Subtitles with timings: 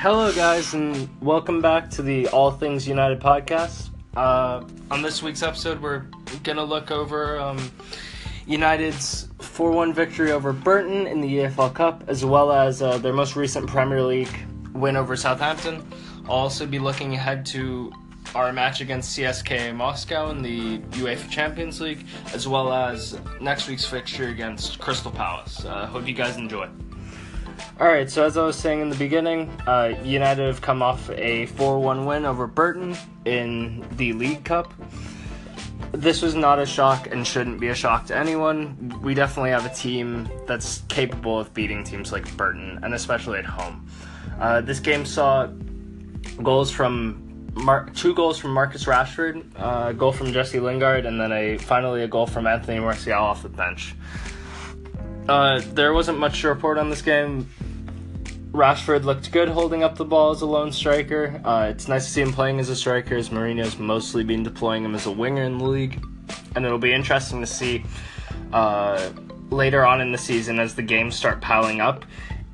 [0.00, 3.90] Hello, guys, and welcome back to the All Things United podcast.
[4.16, 6.06] Uh, on this week's episode, we're
[6.44, 7.58] gonna look over um,
[8.46, 13.34] United's 4-1 victory over Burton in the EFL Cup, as well as uh, their most
[13.34, 14.32] recent Premier League
[14.72, 15.84] win over Southampton.
[16.26, 17.92] I'll also be looking ahead to
[18.36, 23.84] our match against CSKA Moscow in the UEFA Champions League, as well as next week's
[23.84, 25.64] fixture against Crystal Palace.
[25.64, 26.68] Uh, hope you guys enjoy.
[27.80, 31.08] All right, so as I was saying in the beginning, uh, United have come off
[31.10, 34.74] a 4 1 win over Burton in the League Cup.
[35.92, 39.00] This was not a shock and shouldn't be a shock to anyone.
[39.00, 43.46] We definitely have a team that's capable of beating teams like Burton, and especially at
[43.46, 43.88] home.
[44.40, 45.46] Uh, this game saw
[46.42, 47.24] goals from
[47.54, 51.58] Mar- two goals from Marcus Rashford, uh, a goal from Jesse Lingard, and then a
[51.58, 53.94] finally a goal from Anthony Martial off the bench.
[55.28, 57.48] Uh, there wasn't much to report on this game.
[58.58, 61.40] Rashford looked good holding up the ball as a lone striker.
[61.44, 64.84] Uh, it's nice to see him playing as a striker, as Mourinho's mostly been deploying
[64.84, 66.04] him as a winger in the league.
[66.56, 67.84] And it'll be interesting to see
[68.52, 69.10] uh,
[69.50, 72.04] later on in the season as the games start piling up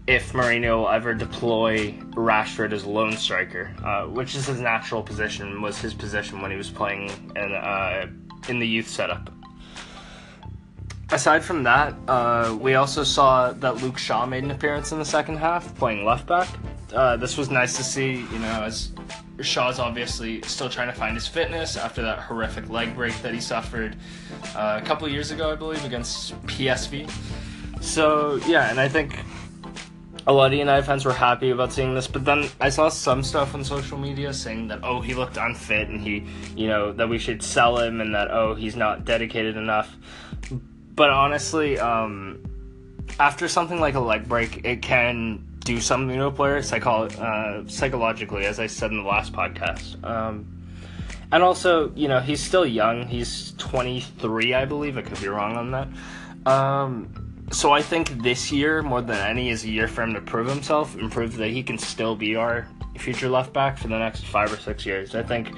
[0.06, 5.02] if Mourinho will ever deploy Rashford as a lone striker, uh, which is his natural
[5.02, 8.06] position, was his position when he was playing in, uh,
[8.50, 9.30] in the youth setup
[11.10, 15.04] aside from that, uh, we also saw that Luke Shaw made an appearance in the
[15.04, 16.48] second half, playing left back.
[16.92, 18.92] Uh, this was nice to see, you know, as
[19.40, 23.40] Shaw's obviously still trying to find his fitness after that horrific leg break that he
[23.40, 23.96] suffered
[24.54, 27.10] uh, a couple years ago, I believe, against PSV.
[27.82, 29.18] So, yeah, and I think
[30.26, 33.22] a lot of United fans were happy about seeing this, but then I saw some
[33.22, 36.24] stuff on social media saying that, oh, he looked unfit and he,
[36.56, 39.96] you know, that we should sell him and that, oh, he's not dedicated enough
[40.94, 42.42] but honestly, um,
[43.18, 47.66] after something like a leg break, it can do something to a player psycho- uh,
[47.66, 50.02] psychologically, as I said in the last podcast.
[50.04, 50.46] Um,
[51.32, 53.06] and also, you know, he's still young.
[53.06, 54.98] He's 23, I believe.
[54.98, 55.88] I could be wrong on that.
[56.50, 60.20] Um, so I think this year, more than any, is a year for him to
[60.20, 62.68] prove himself and prove that he can still be our
[62.98, 65.14] future left back for the next five or six years.
[65.14, 65.50] I think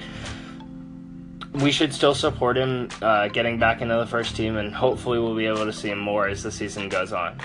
[1.61, 5.35] we should still support him uh, getting back into the first team, and hopefully we'll
[5.35, 7.39] be able to see him more as the season goes on.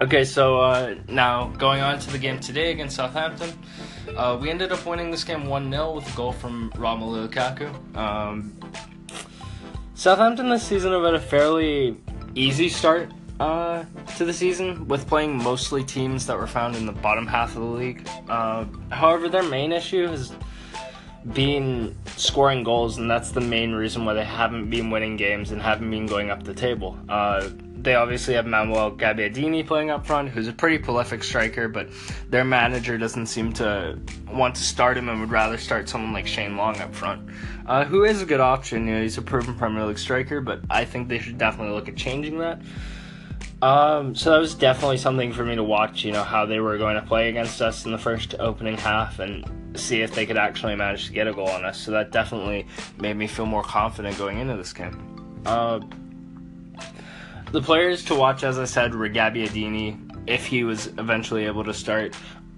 [0.00, 3.56] Okay, so uh, now going on to the game today against Southampton,
[4.16, 7.96] uh, we ended up winning this game 1 0 with a goal from Romelu Lukaku.
[7.96, 8.58] Um,
[9.94, 11.96] Southampton this season have had a fairly
[12.34, 13.84] easy start uh,
[14.16, 17.62] to the season with playing mostly teams that were found in the bottom half of
[17.62, 18.08] the league.
[18.28, 20.32] Uh, however, their main issue has
[21.32, 25.60] been scoring goals, and that's the main reason why they haven't been winning games and
[25.60, 26.98] haven't been going up the table.
[27.08, 27.48] Uh,
[27.84, 31.88] they obviously have Manuel Gabbiadini playing up front, who's a pretty prolific striker, but
[32.30, 33.98] their manager doesn't seem to
[34.30, 37.28] want to start him and would rather start someone like Shane Long up front,
[37.66, 38.86] uh, who is a good option.
[38.86, 41.88] You know, he's a proven Premier League striker, but I think they should definitely look
[41.88, 42.60] at changing that.
[43.62, 46.04] Um, so that was definitely something for me to watch.
[46.04, 49.18] You know how they were going to play against us in the first opening half,
[49.18, 49.44] and
[49.78, 51.80] see if they could actually manage to get a goal on us.
[51.80, 52.66] So that definitely
[52.98, 55.42] made me feel more confident going into this game.
[55.46, 55.80] Uh,
[57.52, 61.74] the players to watch, as I said, were Gabbiadini, if he was eventually able to
[61.74, 62.16] start,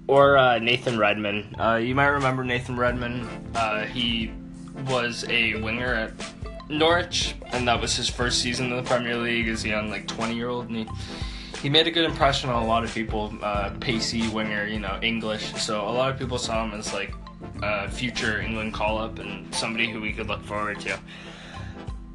[0.09, 1.57] or uh, Nathan Redmond.
[1.59, 3.29] Uh, you might remember Nathan Redmond.
[3.55, 4.33] Uh, he
[4.89, 6.13] was a winger at
[6.69, 10.07] Norwich, and that was his first season in the Premier League as a young, like
[10.09, 10.87] 20 year old, and he
[11.63, 13.33] he made a good impression on a lot of people.
[13.43, 15.55] Uh, pacey winger, you know, English.
[15.55, 17.13] So a lot of people saw him as like
[17.63, 20.99] a future England call up and somebody who we could look forward to.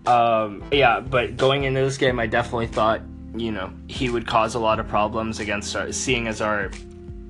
[0.05, 3.01] Um, yeah, but going into this game, I definitely thought
[3.35, 6.71] you know he would cause a lot of problems against our, seeing as our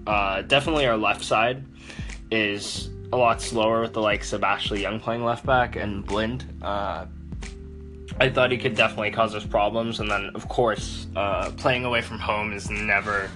[0.05, 1.65] uh, definitely our left side
[2.29, 6.45] is a lot slower with the likes of Ashley Young playing left back and Blind.
[6.61, 7.05] Uh,
[8.19, 12.01] I thought he could definitely cause us problems, and then of course, uh, playing away
[12.01, 13.29] from home is never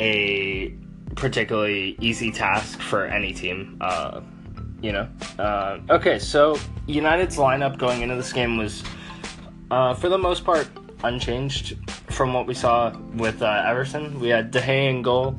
[0.00, 0.74] a
[1.14, 3.78] particularly easy task for any team.
[3.80, 4.20] Uh,
[4.82, 5.08] you know.
[5.38, 8.82] Uh, okay, so United's lineup going into this game was,
[9.70, 10.68] uh, for the most part,
[11.02, 11.76] unchanged
[12.10, 14.20] from what we saw with uh, Everton.
[14.20, 15.38] We had De Gea in goal,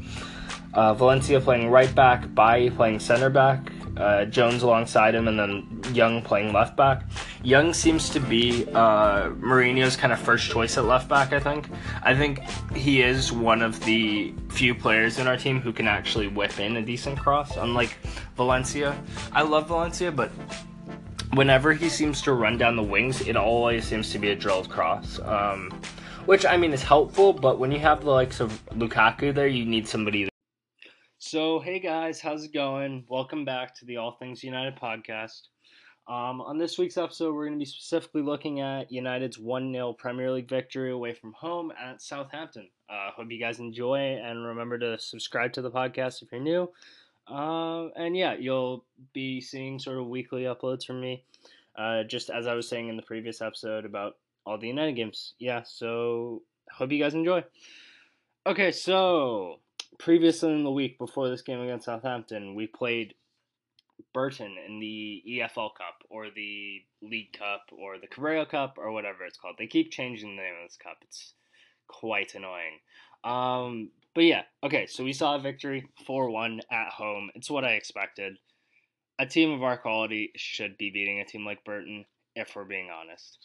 [0.77, 5.81] uh, Valencia playing right back, Bailly playing center back, uh, Jones alongside him, and then
[5.91, 7.03] Young playing left back.
[7.41, 11.33] Young seems to be uh, Mourinho's kind of first choice at left back.
[11.33, 11.67] I think.
[12.03, 16.27] I think he is one of the few players in our team who can actually
[16.27, 17.57] whip in a decent cross.
[17.57, 17.97] Unlike
[18.35, 18.95] Valencia,
[19.31, 20.29] I love Valencia, but
[21.33, 24.69] whenever he seems to run down the wings, it always seems to be a drilled
[24.69, 25.19] cross.
[25.21, 25.71] Um,
[26.27, 29.65] which I mean is helpful, but when you have the likes of Lukaku there, you
[29.65, 30.27] need somebody
[31.19, 33.03] So, hey guys, how's it going?
[33.07, 35.47] Welcome back to the All Things United podcast.
[36.07, 39.93] Um, on this week's episode, we're going to be specifically looking at United's 1 0
[39.93, 42.69] Premier League victory away from home at Southampton.
[42.87, 46.69] Uh, hope you guys enjoy and remember to subscribe to the podcast if you're new.
[47.27, 51.23] Uh, and yeah, you'll be seeing sort of weekly uploads from me,
[51.79, 55.33] uh, just as I was saying in the previous episode about all the United games.
[55.39, 57.43] Yeah, so hope you guys enjoy.
[58.45, 59.61] Okay, so
[59.99, 63.15] previously in the week before this game against Southampton, we played
[64.13, 69.23] Burton in the EFL Cup or the League Cup or the Carabao Cup or whatever
[69.25, 69.55] it's called.
[69.57, 70.97] They keep changing the name of this cup.
[71.01, 71.33] It's
[71.87, 72.79] quite annoying.
[73.23, 77.29] Um, but yeah, okay, so we saw a victory 4 1 at home.
[77.35, 78.37] It's what I expected.
[79.19, 82.05] A team of our quality should be beating a team like Burton,
[82.35, 83.39] if we're being honest.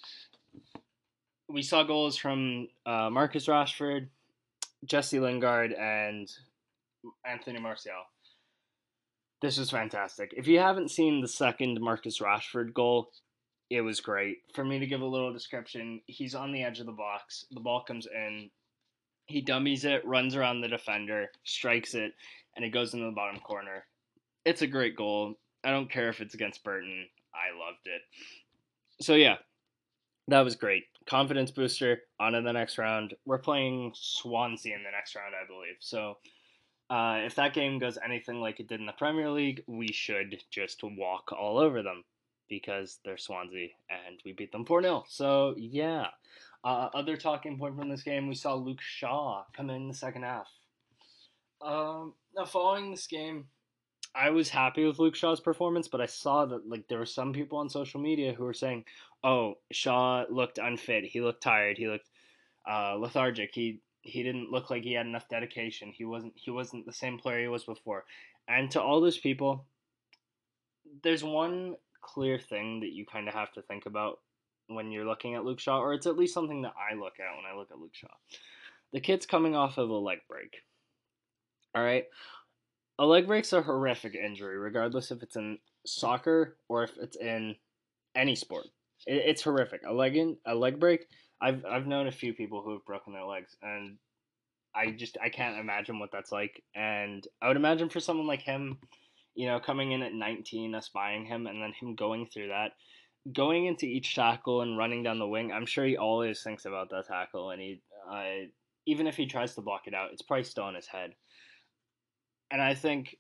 [1.49, 4.09] We saw goals from uh, Marcus Rashford,
[4.85, 6.31] Jesse Lingard, and
[7.25, 7.93] Anthony Martial.
[9.41, 10.35] This was fantastic.
[10.37, 13.11] If you haven't seen the second Marcus Rashford goal,
[13.71, 14.39] it was great.
[14.55, 17.47] For me to give a little description, he's on the edge of the box.
[17.51, 18.51] The ball comes in.
[19.27, 22.13] He dummies it, runs around the defender, strikes it,
[22.55, 23.85] and it goes into the bottom corner.
[24.45, 25.35] It's a great goal.
[25.65, 27.07] I don't care if it's against Burton.
[27.35, 28.03] I loved it.
[29.01, 29.37] So, yeah,
[30.29, 30.85] that was great.
[31.07, 33.15] Confidence booster on to the next round.
[33.25, 35.77] We're playing Swansea in the next round, I believe.
[35.81, 36.19] So,
[36.91, 40.43] uh, if that game goes anything like it did in the Premier League, we should
[40.51, 42.05] just walk all over them
[42.49, 45.05] because they're Swansea and we beat them 4 0.
[45.09, 46.09] So, yeah.
[46.65, 50.23] Uh, other talking point from this game, we saw Luke Shaw come in the second
[50.23, 50.47] half.
[51.61, 53.47] Um, now, following this game,
[54.15, 57.33] I was happy with Luke Shaw's performance, but I saw that like there were some
[57.33, 58.85] people on social media who were saying,
[59.25, 61.05] "Oh, Shaw looked unfit.
[61.05, 61.79] He looked tired.
[61.79, 62.11] He looked
[62.69, 63.51] uh, lethargic.
[63.55, 65.93] He he didn't look like he had enough dedication.
[65.93, 68.05] He wasn't he wasn't the same player he was before."
[68.49, 69.67] And to all those people,
[71.03, 74.19] there's one clear thing that you kind of have to think about
[74.67, 77.37] when you're looking at Luke Shaw, or it's at least something that I look at
[77.37, 78.09] when I look at Luke Shaw.
[78.93, 80.57] The kid's coming off of a leg break.
[81.75, 82.05] All right.
[82.99, 87.57] A leg break's a horrific injury, regardless if it's in soccer or if it's in
[88.15, 88.67] any sport.
[89.07, 89.83] It, it's horrific.
[89.87, 91.07] A leg in, a leg break.
[91.41, 93.99] I've I've known a few people who have broken their legs, and
[94.75, 96.63] I just I can't imagine what that's like.
[96.75, 98.79] And I would imagine for someone like him,
[99.35, 102.73] you know, coming in at 19, us buying him, and then him going through that,
[103.33, 105.53] going into each tackle and running down the wing.
[105.53, 108.47] I'm sure he always thinks about that tackle, and he, uh,
[108.87, 111.15] even if he tries to block it out, it's probably still in his head.
[112.51, 113.17] And I think,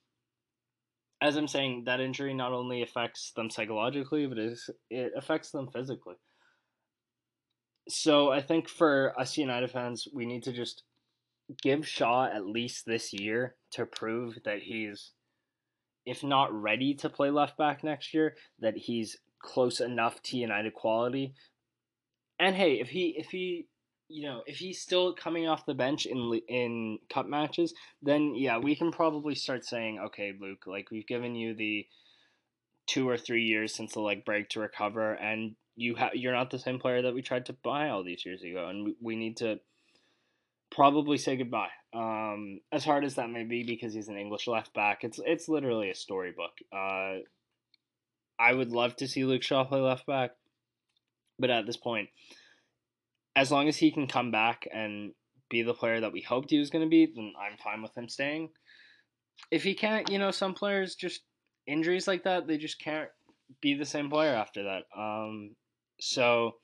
[1.22, 4.58] as I'm saying, that injury not only affects them psychologically, but it,
[4.90, 6.16] it affects them physically.
[7.88, 10.82] So I think for us United fans, we need to just
[11.62, 15.12] give Shaw at least this year to prove that he's,
[16.04, 20.74] if not ready to play left back next year, that he's close enough to United
[20.74, 21.34] quality.
[22.40, 23.68] And hey, if he if he
[24.12, 27.72] you know, if he's still coming off the bench in in cup matches,
[28.02, 31.86] then yeah, we can probably start saying, okay, Luke, like we've given you the
[32.86, 36.50] two or three years since the leg break to recover, and you have you're not
[36.50, 39.16] the same player that we tried to buy all these years ago, and we, we
[39.16, 39.60] need to
[40.70, 41.70] probably say goodbye.
[41.94, 45.48] Um, as hard as that may be, because he's an English left back, it's it's
[45.48, 46.52] literally a storybook.
[46.70, 47.20] Uh,
[48.38, 50.32] I would love to see Luke Shaw play left back,
[51.38, 52.10] but at this point,
[53.34, 55.12] as long as he can come back and
[55.50, 57.96] be the player that we hoped he was going to be, then I'm fine with
[57.96, 58.50] him staying.
[59.50, 61.22] If he can't, you know, some players just
[61.66, 63.08] injuries like that, they just can't
[63.60, 64.82] be the same player after that.
[64.96, 65.54] Um,
[66.00, 66.56] so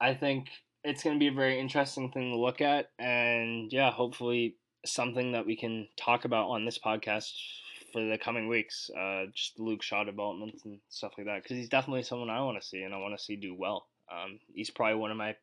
[0.00, 0.48] I think
[0.84, 5.32] it's going to be a very interesting thing to look at, and yeah, hopefully something
[5.32, 7.32] that we can talk about on this podcast
[7.92, 8.90] for the coming weeks.
[8.96, 12.60] Uh, just Luke Shaw developments and stuff like that, because he's definitely someone I want
[12.60, 13.86] to see and I want to see do well.
[14.12, 15.34] Um, he's probably one of my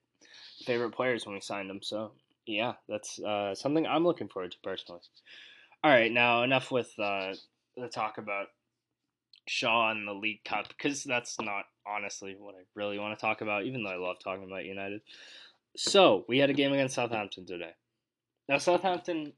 [0.66, 1.82] favorite players when we signed him.
[1.82, 2.12] So
[2.46, 5.02] yeah, that's uh, something I'm looking forward to personally.
[5.84, 7.34] All right, now enough with uh,
[7.76, 8.48] the talk about
[9.48, 13.42] Shaw and the League Cup because that's not honestly what I really want to talk
[13.42, 15.02] about, even though I love talking about United.
[15.76, 17.72] So we had a game against Southampton today.
[18.48, 19.34] Now Southampton,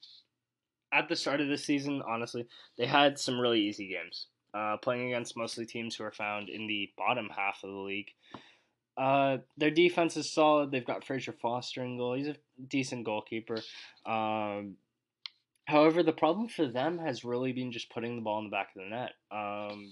[0.92, 5.08] at the start of the season, honestly, they had some really easy games, uh, playing
[5.08, 8.12] against mostly teams who are found in the bottom half of the league.
[8.98, 10.72] Uh, their defense is solid.
[10.72, 12.14] They've got Fraser Forster in goal.
[12.16, 12.36] He's a
[12.68, 13.58] decent goalkeeper.
[14.06, 14.76] Um,
[15.66, 18.70] however, the problem for them has really been just putting the ball in the back
[18.76, 19.12] of the net.
[19.32, 19.92] Um,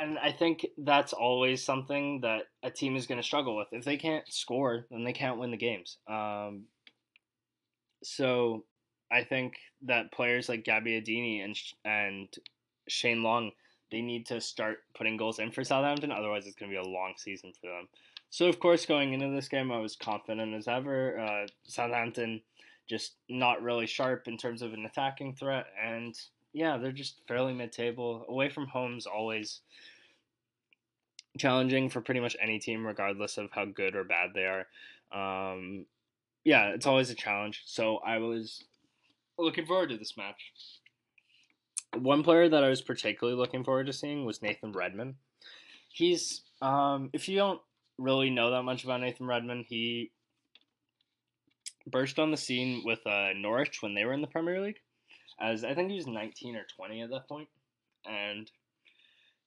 [0.00, 3.68] and I think that's always something that a team is going to struggle with.
[3.72, 5.98] If they can't score, then they can't win the games.
[6.08, 6.64] Um,
[8.02, 8.64] so
[9.10, 12.28] I think that players like Gabbiadini and and
[12.88, 13.52] Shane Long
[13.92, 16.10] they need to start putting goals in for Southampton.
[16.10, 17.86] Otherwise, it's going to be a long season for them.
[18.30, 21.20] So, of course, going into this game, I was confident as ever.
[21.20, 22.40] Uh, Southampton
[22.88, 26.18] just not really sharp in terms of an attacking threat, and
[26.52, 28.24] yeah, they're just fairly mid-table.
[28.28, 29.60] Away from home's always
[31.38, 34.66] challenging for pretty much any team, regardless of how good or bad they are.
[35.12, 35.84] Um,
[36.44, 37.62] yeah, it's always a challenge.
[37.66, 38.64] So I was
[39.38, 40.52] looking forward to this match.
[41.98, 45.16] One player that I was particularly looking forward to seeing was Nathan Redmond.
[45.88, 47.60] He's um, if you don't
[47.98, 50.10] really know that much about Nathan Redmond, he
[51.86, 54.80] burst on the scene with uh, Norwich when they were in the Premier League,
[55.40, 57.48] as I think he was 19 or 20 at that point,
[58.06, 58.50] and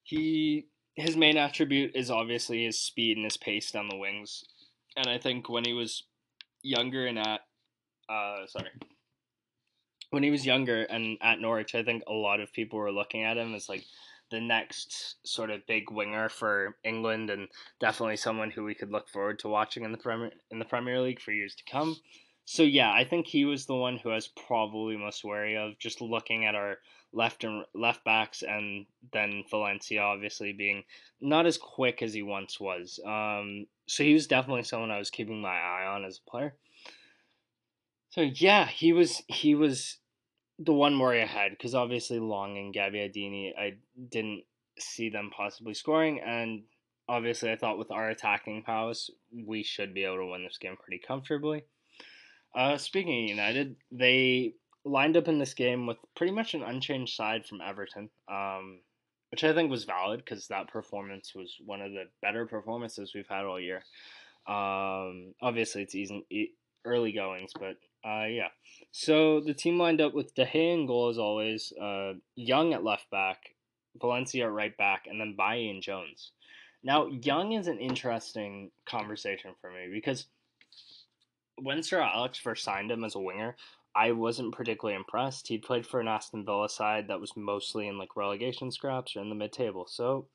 [0.04, 4.44] he his main attribute is obviously his speed and his pace down the wings,
[4.96, 6.04] and I think when he was
[6.62, 7.42] younger and at
[8.10, 8.70] uh, sorry
[10.16, 13.24] when he was younger and at Norwich, I think a lot of people were looking
[13.24, 13.84] at him as like
[14.32, 17.50] the next sort of big winger for England and
[17.82, 21.02] definitely someone who we could look forward to watching in the Premier in the Premier
[21.02, 21.98] League for years to come.
[22.46, 25.78] So yeah, I think he was the one who I was probably most wary of
[25.80, 26.78] just looking at our
[27.12, 30.86] left and left backs and then Valencia obviously being
[31.20, 33.02] not as quick as he once was.
[33.06, 36.56] Um, so he was definitely someone I was keeping my eye on as a player.
[38.12, 39.98] So yeah, he was he was
[40.60, 43.74] the one worry I had because obviously Long and Gabbiadini, I
[44.10, 44.44] didn't
[44.80, 46.64] see them possibly scoring, and
[47.08, 50.78] obviously I thought with our attacking powers we should be able to win this game
[50.82, 51.66] pretty comfortably.
[52.56, 54.54] Uh, speaking of United, they
[54.86, 58.80] lined up in this game with pretty much an unchanged side from Everton, um,
[59.32, 63.28] which I think was valid because that performance was one of the better performances we've
[63.28, 63.84] had all year.
[64.48, 66.54] Um, obviously, it's easy,
[66.86, 68.50] early goings, but uh, yeah.
[68.92, 72.84] So the team lined up with De Gea in goal as always, uh, Young at
[72.84, 73.56] left back,
[74.00, 76.32] Valencia at right back, and then Bailly and Jones.
[76.84, 80.28] Now, Young is an interesting conversation for me because
[81.62, 83.56] when Sir Alex first signed him as a winger,
[83.96, 85.48] I wasn't particularly impressed.
[85.48, 89.22] He played for an Aston Villa side that was mostly in like relegation scraps or
[89.22, 89.88] in the mid table.
[89.88, 90.28] So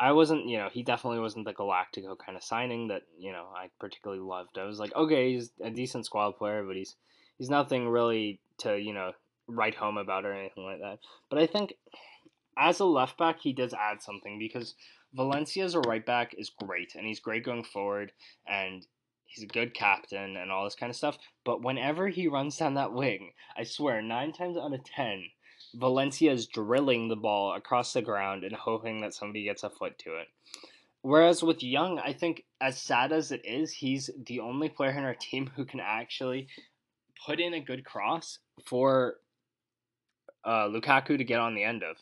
[0.00, 3.46] I wasn't, you know, he definitely wasn't the Galactico kind of signing that, you know,
[3.54, 4.58] I particularly loved.
[4.58, 6.94] I was like, okay, he's a decent squad player, but he's
[7.36, 9.12] he's nothing really to, you know,
[9.48, 10.98] write home about or anything like that.
[11.30, 11.74] But I think
[12.56, 14.74] as a left back, he does add something because
[15.14, 18.12] Valencia as a right back is great and he's great going forward
[18.46, 18.86] and
[19.24, 21.18] he's a good captain and all this kind of stuff.
[21.44, 25.24] But whenever he runs down that wing, I swear, nine times out of ten,
[25.74, 29.98] Valencia is drilling the ball across the ground and hoping that somebody gets a foot
[29.98, 30.28] to it.
[31.02, 35.04] Whereas with Young, I think as sad as it is, he's the only player in
[35.04, 36.48] our team who can actually
[37.24, 39.16] put in a good cross for
[40.44, 41.96] uh, Lukaku to get on the end of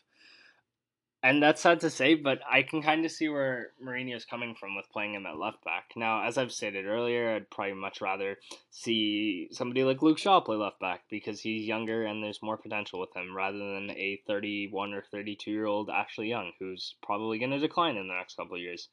[1.26, 4.76] and that's sad to say, but I can kind of see where Mourinho's coming from
[4.76, 5.90] with playing him at left back.
[5.96, 8.36] Now, as I've stated earlier, I'd probably much rather
[8.70, 13.00] see somebody like Luke Shaw play left back because he's younger and there's more potential
[13.00, 17.50] with him rather than a 31 or 32 year old Ashley Young who's probably going
[17.50, 18.88] to decline in the next couple of years.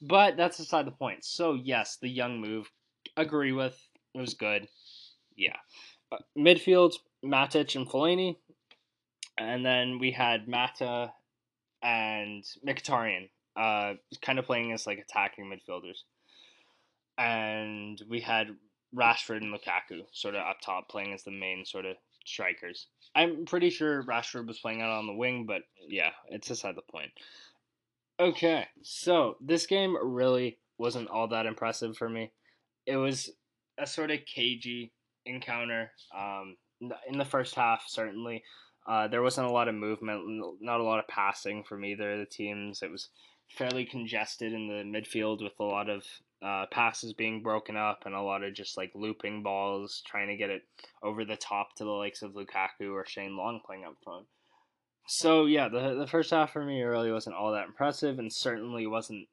[0.00, 1.24] But that's aside the point.
[1.24, 2.68] So, yes, the young move,
[3.16, 3.80] agree with.
[4.16, 4.66] It was good.
[5.36, 5.58] Yeah.
[6.10, 8.34] Uh, midfield, Matic and Fellaini.
[9.38, 11.12] And then we had Mata
[11.82, 15.98] and Mkhitaryan, uh, kind of playing as like attacking midfielders.
[17.18, 18.48] And we had
[18.94, 22.86] Rashford and Lukaku sort of up top playing as the main sort of strikers.
[23.14, 26.82] I'm pretty sure Rashford was playing out on the wing, but yeah, it's beside the
[26.82, 27.10] point.
[28.20, 32.32] Okay, so this game really wasn't all that impressive for me.
[32.86, 33.30] It was
[33.78, 34.92] a sort of cagey
[35.26, 36.56] encounter um,
[37.08, 38.42] in the first half, certainly.
[38.86, 42.18] Uh, there wasn't a lot of movement, not a lot of passing from either of
[42.18, 42.82] the teams.
[42.82, 43.08] It was
[43.48, 46.04] fairly congested in the midfield with a lot of
[46.42, 50.36] uh, passes being broken up and a lot of just like looping balls, trying to
[50.36, 50.62] get it
[51.02, 54.26] over the top to the likes of Lukaku or Shane Long playing up front.
[55.06, 58.86] So yeah, the the first half for me really wasn't all that impressive, and certainly
[58.86, 59.28] wasn't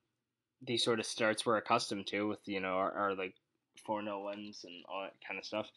[0.61, 3.35] the sort of starts we're accustomed to with you know our, our like
[3.85, 5.67] four no wins and all that kind of stuff.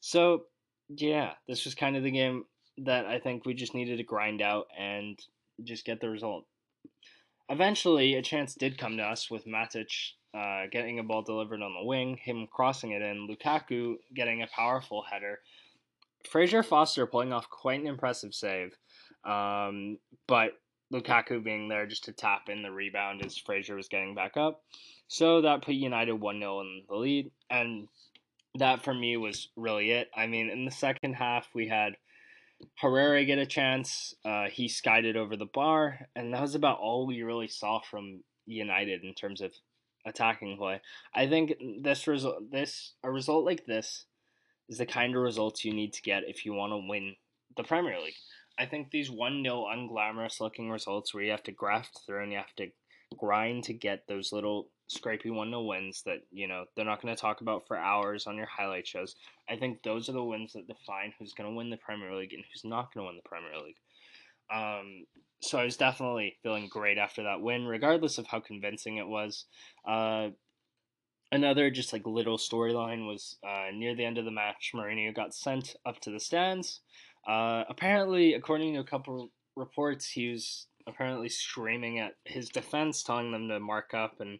[0.00, 0.44] So
[0.88, 2.44] yeah, this was kind of the game
[2.78, 5.18] that I think we just needed to grind out and
[5.62, 6.44] just get the result.
[7.48, 11.74] Eventually, a chance did come to us with Matic uh, getting a ball delivered on
[11.74, 15.40] the wing, him crossing it in, Lukaku getting a powerful header,
[16.28, 18.76] Fraser Forster pulling off quite an impressive save,
[19.24, 20.52] um, but
[20.92, 24.62] Lukaku being there just to tap in the rebound as Fraser was getting back up.
[25.08, 27.30] So that put United 1 0 in the lead.
[27.50, 27.88] And
[28.56, 30.10] that for me was really it.
[30.16, 31.96] I mean, in the second half, we had
[32.78, 34.14] Herrera get a chance.
[34.24, 37.80] Uh, he skied it over the bar, and that was about all we really saw
[37.80, 39.52] from United in terms of
[40.06, 40.80] attacking play.
[41.14, 44.06] I think this result, this a result like this,
[44.68, 47.16] is the kind of results you need to get if you want to win
[47.56, 48.14] the Premier League.
[48.58, 52.32] I think these one 0 unglamorous looking results where you have to graft through and
[52.32, 52.68] you have to
[53.18, 57.14] grind to get those little scrapey one 0 wins that you know they're not going
[57.14, 59.16] to talk about for hours on your highlight shows.
[59.48, 62.32] I think those are the wins that define who's going to win the Premier League
[62.32, 63.76] and who's not going to win the Premier League.
[64.52, 65.06] Um,
[65.40, 69.46] so I was definitely feeling great after that win, regardless of how convincing it was.
[69.86, 70.28] Uh,
[71.32, 75.34] another just like little storyline was uh, near the end of the match, Mourinho got
[75.34, 76.80] sent up to the stands.
[77.26, 83.32] Uh, apparently, according to a couple reports, he was apparently screaming at his defense, telling
[83.32, 84.38] them to mark up and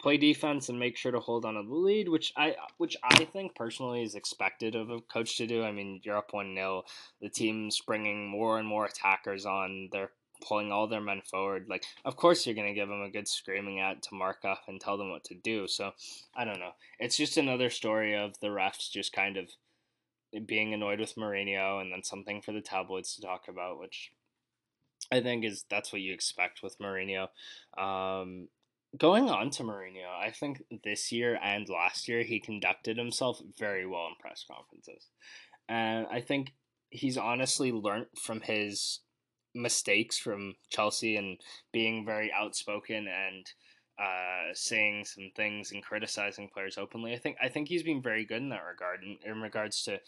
[0.00, 3.24] play defense and make sure to hold on to the lead, which I which I
[3.24, 5.64] think personally is expected of a coach to do.
[5.64, 6.84] I mean, you're up one 0
[7.20, 9.88] the team's bringing more and more attackers on.
[9.92, 10.12] They're
[10.46, 11.66] pulling all their men forward.
[11.68, 14.80] Like, of course, you're gonna give them a good screaming at to mark up and
[14.80, 15.66] tell them what to do.
[15.66, 15.92] So,
[16.34, 16.72] I don't know.
[16.98, 19.50] It's just another story of the refs just kind of
[20.44, 24.12] being annoyed with Mourinho, and then something for the tabloids to talk about, which
[25.10, 27.28] I think is that's what you expect with Mourinho.
[27.78, 28.48] Um,
[28.96, 33.86] going on to Mourinho, I think this year and last year he conducted himself very
[33.86, 35.08] well in press conferences,
[35.68, 36.52] and I think
[36.90, 39.00] he's honestly learned from his
[39.54, 41.38] mistakes from Chelsea and
[41.72, 43.46] being very outspoken and
[43.98, 47.14] uh, saying some things and criticizing players openly.
[47.14, 49.98] I think I think he's been very good in that regard, in, in regards to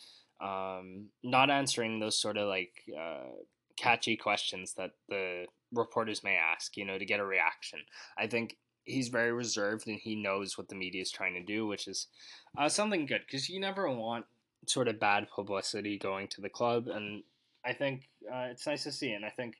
[0.46, 3.30] um, not answering those sort of like uh,
[3.76, 7.80] catchy questions that the reporters may ask, you know, to get a reaction.
[8.16, 8.56] I think
[8.88, 12.06] he's very reserved and he knows what the media is trying to do, which is
[12.56, 14.24] uh, something good because you never want
[14.66, 17.22] sort of bad publicity going to the club, and
[17.64, 19.12] I think uh, it's nice to see.
[19.12, 19.56] And I think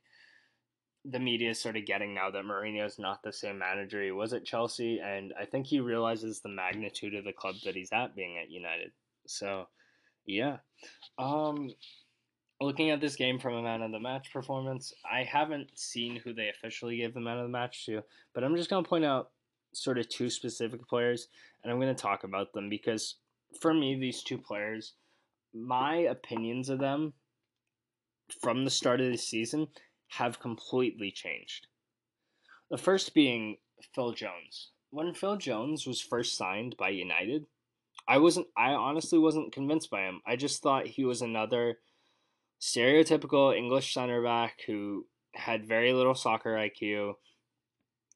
[1.05, 4.11] the media is sort of getting now that Mourinho is not the same manager he
[4.11, 7.93] was at Chelsea, and I think he realizes the magnitude of the club that he's
[7.93, 8.93] at being at United.
[9.27, 9.69] So,
[10.27, 10.59] yeah.
[11.19, 11.71] Um,
[12.61, 16.33] looking at this game from a man of the match performance, I haven't seen who
[16.33, 18.03] they officially gave the man of the match to,
[18.35, 19.31] but I'm just going to point out
[19.73, 21.29] sort of two specific players,
[21.63, 23.17] and I'm going to talk about them because
[23.61, 24.95] for me, these two players,
[25.55, 27.13] my opinions of them
[28.41, 29.69] from the start of the season
[30.09, 31.67] have completely changed.
[32.71, 33.57] The first being
[33.95, 34.71] Phil Jones.
[34.91, 37.47] When Phil Jones was first signed by United,
[38.07, 40.21] I wasn't I honestly wasn't convinced by him.
[40.27, 41.79] I just thought he was another
[42.61, 47.15] stereotypical English center back who had very little soccer IQ.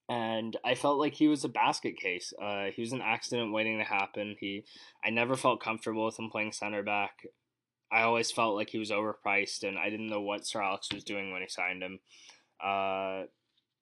[0.09, 2.33] And I felt like he was a basket case.
[2.40, 4.37] Uh, he was an accident waiting to happen.
[4.38, 4.64] He,
[5.05, 7.26] I never felt comfortable with him playing center back.
[7.90, 11.05] I always felt like he was overpriced, and I didn't know what Sir Alex was
[11.05, 12.00] doing when he signed him.
[12.62, 13.24] Uh,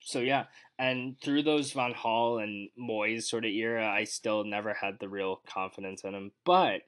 [0.01, 0.45] so yeah,
[0.79, 5.09] and through those Van Gaal and Moyes sort of era, I still never had the
[5.09, 6.33] real confidence in him.
[6.45, 6.83] But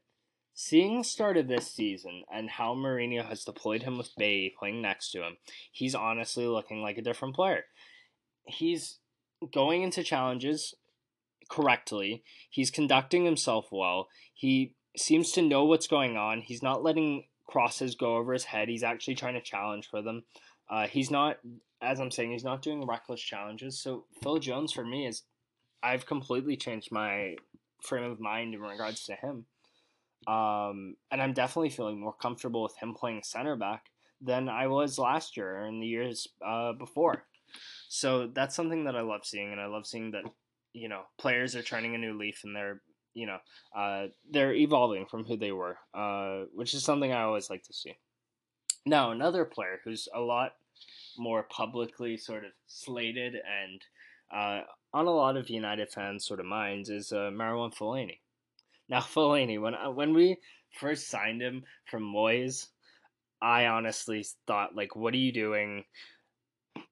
[0.55, 4.83] seeing the start of this season and how Mourinho has deployed him with Bay playing
[4.83, 5.37] next to him,
[5.71, 7.65] he's honestly looking like a different player.
[8.45, 8.99] He's
[9.53, 10.75] going into challenges
[11.49, 12.23] correctly.
[12.51, 14.09] He's conducting himself well.
[14.35, 16.41] He seems to know what's going on.
[16.41, 18.69] He's not letting crosses go over his head.
[18.69, 20.25] He's actually trying to challenge for them.
[20.71, 21.39] Uh, he's not,
[21.83, 23.81] as I'm saying, he's not doing reckless challenges.
[23.81, 25.23] So Phil Jones for me is,
[25.83, 27.37] I've completely changed my
[27.83, 29.47] frame of mind in regards to him.
[30.27, 33.87] Um, and I'm definitely feeling more comfortable with him playing center back
[34.21, 37.25] than I was last year and the years uh, before.
[37.89, 40.25] So that's something that I love seeing, and I love seeing that
[40.73, 42.81] you know players are turning a new leaf and they're
[43.15, 43.39] you know,
[43.77, 47.73] uh, they're evolving from who they were, uh, which is something I always like to
[47.73, 47.97] see.
[48.87, 50.53] Now, another player who's a lot
[51.19, 53.83] more publicly sort of slated and
[54.35, 54.63] uh,
[54.95, 58.19] on a lot of United fans' sort of minds is uh, Marouane Fellaini.
[58.93, 60.37] Now, Fellaini, when uh, when we
[60.79, 62.69] first signed him from Moyes,
[63.41, 65.85] I honestly thought, like, what are you doing?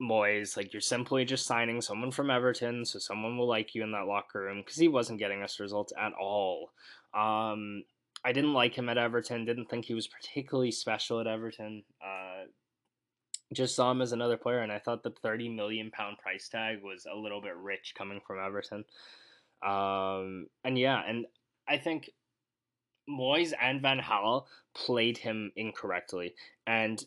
[0.02, 3.92] Moyes, like you're simply just signing someone from Everton, so someone will like you in
[3.92, 6.72] that locker room because he wasn't getting us results at all.
[7.14, 7.84] Um,
[8.24, 9.44] I didn't like him at Everton.
[9.44, 11.82] Didn't think he was particularly special at Everton.
[12.02, 12.44] Uh,
[13.54, 16.82] just saw him as another player, and I thought the thirty million pound price tag
[16.82, 18.84] was a little bit rich coming from Everton.
[19.62, 21.26] Um, and yeah, and
[21.70, 22.10] I think
[23.08, 26.34] Moyes and Van Gaal played him incorrectly,
[26.66, 27.04] and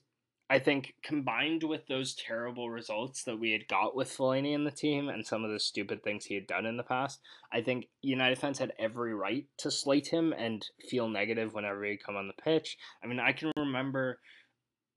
[0.50, 4.72] I think combined with those terrible results that we had got with Fellaini in the
[4.72, 7.20] team and some of the stupid things he had done in the past,
[7.52, 12.04] I think United fans had every right to slate him and feel negative whenever he'd
[12.04, 12.78] come on the pitch.
[13.04, 14.20] I mean, I can remember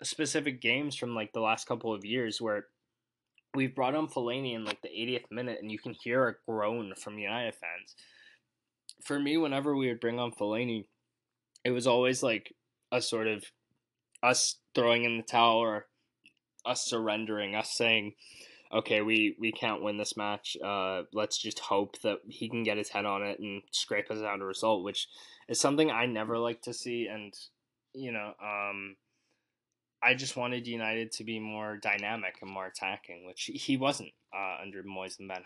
[0.03, 2.67] specific games from like the last couple of years where
[3.55, 6.93] we've brought on Fellaini in like the 80th minute and you can hear a groan
[6.97, 7.95] from United fans.
[9.03, 10.87] For me, whenever we would bring on Fellaini,
[11.65, 12.55] it was always like
[12.93, 13.45] a sort of
[14.23, 15.87] us throwing in the towel or
[16.65, 18.15] us surrendering, us saying,
[18.73, 20.57] okay, we, we can't win this match.
[20.65, 24.23] Uh, let's just hope that he can get his head on it and scrape us
[24.23, 25.09] out a result, which
[25.49, 27.07] is something I never like to see.
[27.07, 27.33] And,
[27.95, 28.97] you know, um,
[30.03, 34.63] I just wanted United to be more dynamic and more attacking, which he wasn't uh,
[34.63, 35.43] under Moyes and Van.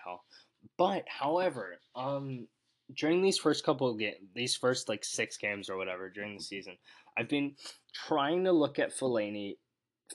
[0.76, 2.48] But, however, um,
[2.96, 6.42] during these first couple of games, these first like six games or whatever during the
[6.42, 6.76] season,
[7.18, 7.54] I've been
[7.92, 9.56] trying to look at Fellaini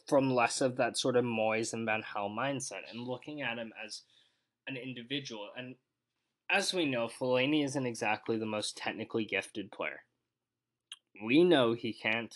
[0.07, 3.71] from less of that sort of Moyes and Van Gaal mindset and looking at him
[3.85, 4.01] as
[4.67, 5.49] an individual.
[5.55, 5.75] And
[6.49, 10.03] as we know, Fellaini isn't exactly the most technically gifted player.
[11.23, 12.35] We know he can't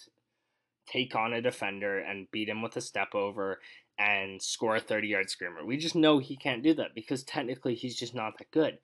[0.87, 3.59] take on a defender and beat him with a step over
[3.97, 5.65] and score a 30 yard screamer.
[5.65, 8.79] We just know he can't do that because technically he's just not that good.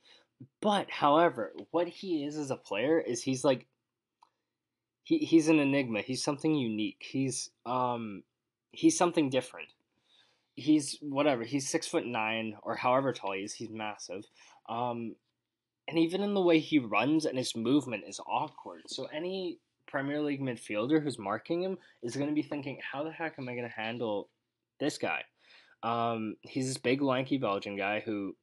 [0.62, 3.66] But however, what he is as a player is he's like
[5.04, 6.02] he, he's an enigma.
[6.02, 7.04] He's something unique.
[7.08, 8.24] He's um
[8.72, 9.70] he's something different.
[10.56, 11.44] He's whatever.
[11.44, 13.54] He's six foot nine or however tall he is.
[13.54, 14.26] He's massive.
[14.68, 15.16] Um,
[15.88, 18.84] and even in the way he runs and his movement is awkward.
[18.88, 23.12] So any Premier League midfielder who's marking him is going to be thinking, how the
[23.12, 24.30] heck am I going to handle
[24.80, 25.24] this guy?
[25.84, 28.36] Um, he's this big, lanky Belgian guy who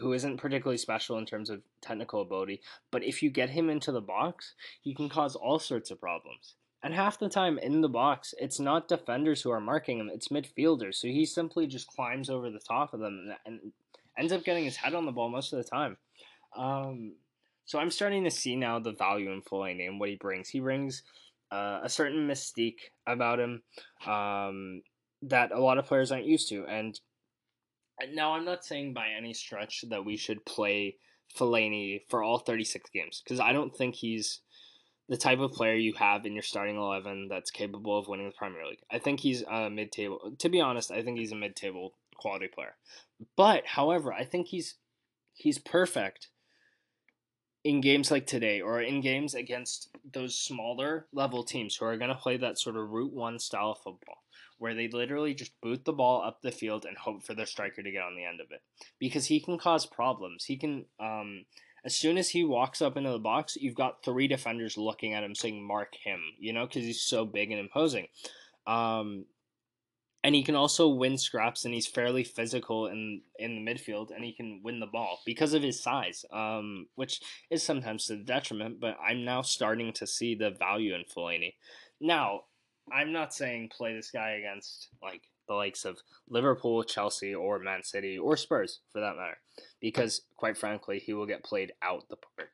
[0.00, 3.92] who isn't particularly special in terms of technical ability, but if you get him into
[3.92, 6.54] the box, he can cause all sorts of problems.
[6.82, 10.28] And half the time in the box, it's not defenders who are marking him, it's
[10.28, 10.96] midfielders.
[10.96, 13.72] So he simply just climbs over the top of them and
[14.18, 15.96] ends up getting his head on the ball most of the time.
[16.56, 17.14] Um,
[17.64, 20.48] so I'm starting to see now the value in Fellaini and what he brings.
[20.50, 21.02] He brings
[21.50, 23.62] uh, a certain mystique about him
[24.06, 24.82] um,
[25.22, 26.66] that a lot of players aren't used to.
[26.66, 26.98] And
[28.12, 30.96] now I'm not saying by any stretch that we should play
[31.36, 34.40] Fellaini for all 36 games because I don't think he's
[35.08, 38.32] the type of player you have in your starting 11 that's capable of winning the
[38.32, 38.82] Premier League.
[38.90, 40.34] I think he's a mid-table.
[40.38, 42.76] To be honest, I think he's a mid-table quality player.
[43.36, 44.76] But however, I think he's
[45.34, 46.28] he's perfect
[47.64, 52.10] in games like today or in games against those smaller level teams who are going
[52.10, 54.23] to play that sort of route one style of football
[54.58, 57.82] where they literally just boot the ball up the field and hope for their striker
[57.82, 58.62] to get on the end of it.
[58.98, 60.44] Because he can cause problems.
[60.44, 61.44] He can um,
[61.84, 65.22] as soon as he walks up into the box you've got three defenders looking at
[65.22, 68.06] him saying mark him you know because he's so big and imposing.
[68.66, 69.26] Um,
[70.24, 74.24] and he can also win scraps and he's fairly physical in in the midfield and
[74.24, 78.24] he can win the ball because of his size um, which is sometimes to the
[78.24, 81.54] detriment but i'm now starting to see the value in Fellaini.
[82.00, 82.40] now
[82.92, 87.82] i'm not saying play this guy against like the likes of liverpool chelsea or man
[87.82, 89.38] city or spurs for that matter
[89.80, 92.50] because quite frankly he will get played out the park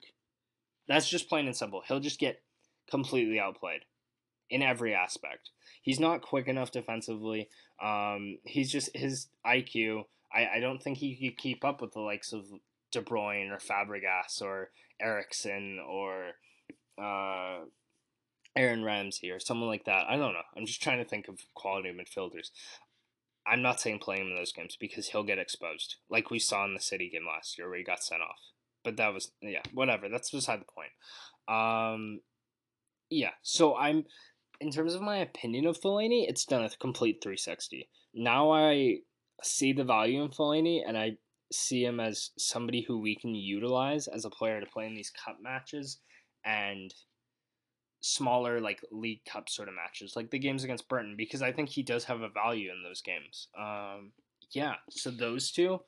[0.89, 2.43] that's just plain and simple he'll just get
[2.91, 3.83] completely outplayed
[4.51, 5.51] in every aspect.
[5.81, 7.49] He's not quick enough defensively.
[7.83, 10.05] Um, he's just his IQ.
[10.35, 12.47] I, I don't think he could keep up with the likes of
[12.93, 16.33] De Bruyne or Fabregas or Eriksen or
[17.01, 17.61] uh,
[18.57, 20.07] Aaron Ramsey or someone like that.
[20.09, 20.43] I don't know.
[20.57, 22.51] I'm just trying to think of quality midfielders.
[23.47, 26.65] I'm not saying play him in those games because he'll get exposed, like we saw
[26.65, 28.39] in the City game last year where he got sent off.
[28.85, 30.09] But that was yeah, whatever.
[30.09, 30.91] That's beside the point.
[31.49, 32.21] Um,
[33.09, 33.33] yeah.
[33.43, 34.05] So I'm
[34.61, 37.89] in terms of my opinion of Fellaini, it's done a complete 360.
[38.15, 38.99] Now I
[39.43, 41.13] see the value in Fellaini, and I
[41.53, 45.11] see him as somebody who we can utilize as a player to play in these
[45.11, 45.99] cup matches
[46.45, 46.93] and
[48.01, 51.69] smaller like league cup sort of matches like the games against Burton because I think
[51.69, 53.49] he does have a value in those games.
[53.59, 54.13] Um,
[54.53, 55.81] yeah, so those two,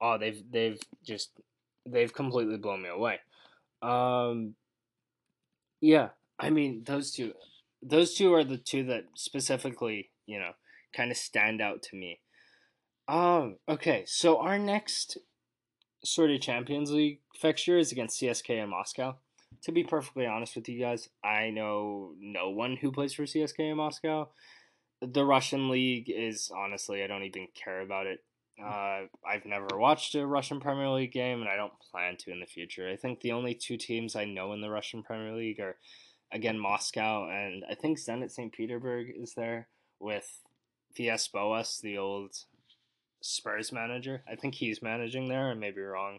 [0.00, 1.30] oh they've they've just
[1.86, 3.18] they've completely blown me away.
[3.82, 4.54] Um,
[5.80, 7.32] yeah, I mean those two
[7.82, 10.52] those two are the two that specifically, you know,
[10.94, 12.20] kind of stand out to me.
[13.08, 15.18] Um, okay, so our next
[16.04, 19.16] sort of Champions League fixture is against CSKA Moscow.
[19.64, 23.76] To be perfectly honest with you guys, I know no one who plays for CSKA
[23.76, 24.28] Moscow.
[25.02, 28.20] The Russian league is honestly, I don't even care about it.
[28.62, 32.40] Uh, I've never watched a Russian Premier League game, and I don't plan to in
[32.40, 32.88] the future.
[32.88, 35.76] I think the only two teams I know in the Russian Premier League are
[36.32, 38.52] again Moscow and I think Zenit St.
[38.52, 39.68] Petersburg is there
[39.98, 40.40] with
[40.96, 42.36] Villas Boas, the old
[43.20, 44.22] Spurs manager.
[44.30, 45.50] I think he's managing there.
[45.50, 46.18] I may be wrong.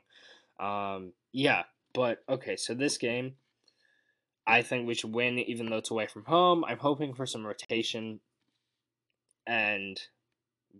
[0.59, 2.55] Um, yeah, but okay.
[2.55, 3.35] So this game,
[4.47, 6.63] I think we should win, even though it's away from home.
[6.65, 8.19] I'm hoping for some rotation,
[9.45, 9.99] and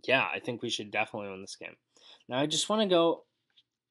[0.06, 1.76] yeah, I think we should definitely win this game.
[2.28, 3.24] Now, I just want to go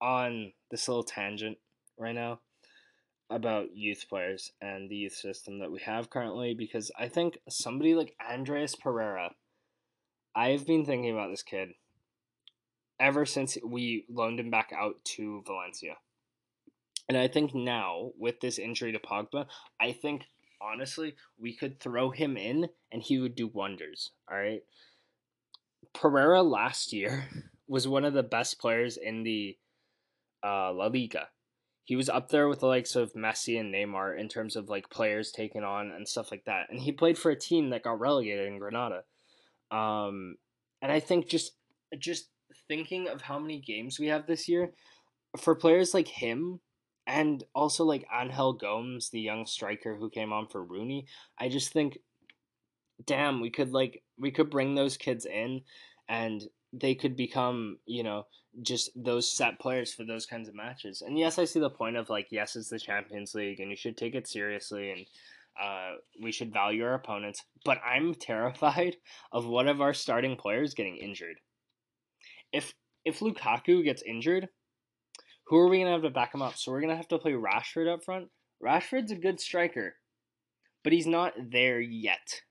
[0.01, 1.57] on this little tangent
[1.97, 2.39] right now
[3.29, 7.95] about youth players and the youth system that we have currently because I think somebody
[7.95, 9.31] like Andreas Pereira,
[10.35, 11.69] I've been thinking about this kid
[12.99, 15.95] ever since we loaned him back out to Valencia.
[17.11, 19.45] And I think now, with this injury to Pogba,
[19.81, 20.27] I think
[20.61, 24.11] honestly we could throw him in and he would do wonders.
[24.31, 24.61] All right.
[25.93, 27.27] Pereira last year
[27.67, 29.57] was one of the best players in the
[30.41, 31.27] uh, La Liga.
[31.83, 34.89] He was up there with the likes of Messi and Neymar in terms of like
[34.89, 36.67] players taken on and stuff like that.
[36.69, 39.03] And he played for a team that got relegated in Granada.
[39.69, 40.37] Um,
[40.81, 41.57] and I think just
[41.99, 42.29] just
[42.69, 44.71] thinking of how many games we have this year,
[45.37, 46.61] for players like him,
[47.07, 51.07] and also like Angel Gomes, the young striker who came on for Rooney,
[51.39, 51.99] I just think,
[53.05, 55.61] damn, we could like we could bring those kids in,
[56.07, 58.25] and they could become you know
[58.61, 61.01] just those set players for those kinds of matches.
[61.01, 63.77] And yes, I see the point of like yes, it's the Champions League, and you
[63.77, 65.05] should take it seriously and.
[65.61, 68.95] Uh, we should value our opponents, but I'm terrified
[69.33, 71.41] of one of our starting players getting injured
[72.51, 74.47] if if Lukaku gets injured,
[75.51, 76.55] who are we gonna have to back him up?
[76.55, 78.29] So we're gonna have to play Rashford up front.
[78.63, 79.95] Rashford's a good striker,
[80.81, 82.41] but he's not there yet.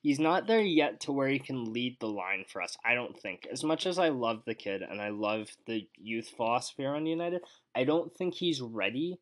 [0.00, 2.76] He's not there yet to where he can lead the line for us.
[2.84, 3.48] I don't think.
[3.50, 7.42] As much as I love the kid and I love the youth philosophy around United,
[7.74, 9.18] I don't think he's ready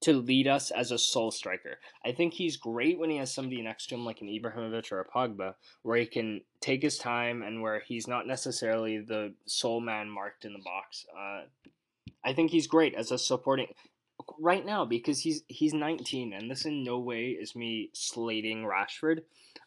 [0.00, 1.78] to lead us as a sole striker.
[2.04, 5.00] I think he's great when he has somebody next to him like an Ibrahimovic or
[5.00, 9.80] a Pogba, where he can take his time and where he's not necessarily the sole
[9.80, 11.06] man marked in the box.
[11.16, 11.42] Uh,
[12.24, 13.68] I think he's great as a supporting
[14.38, 19.20] right now because he's he's 19 and this in no way is me slating Rashford.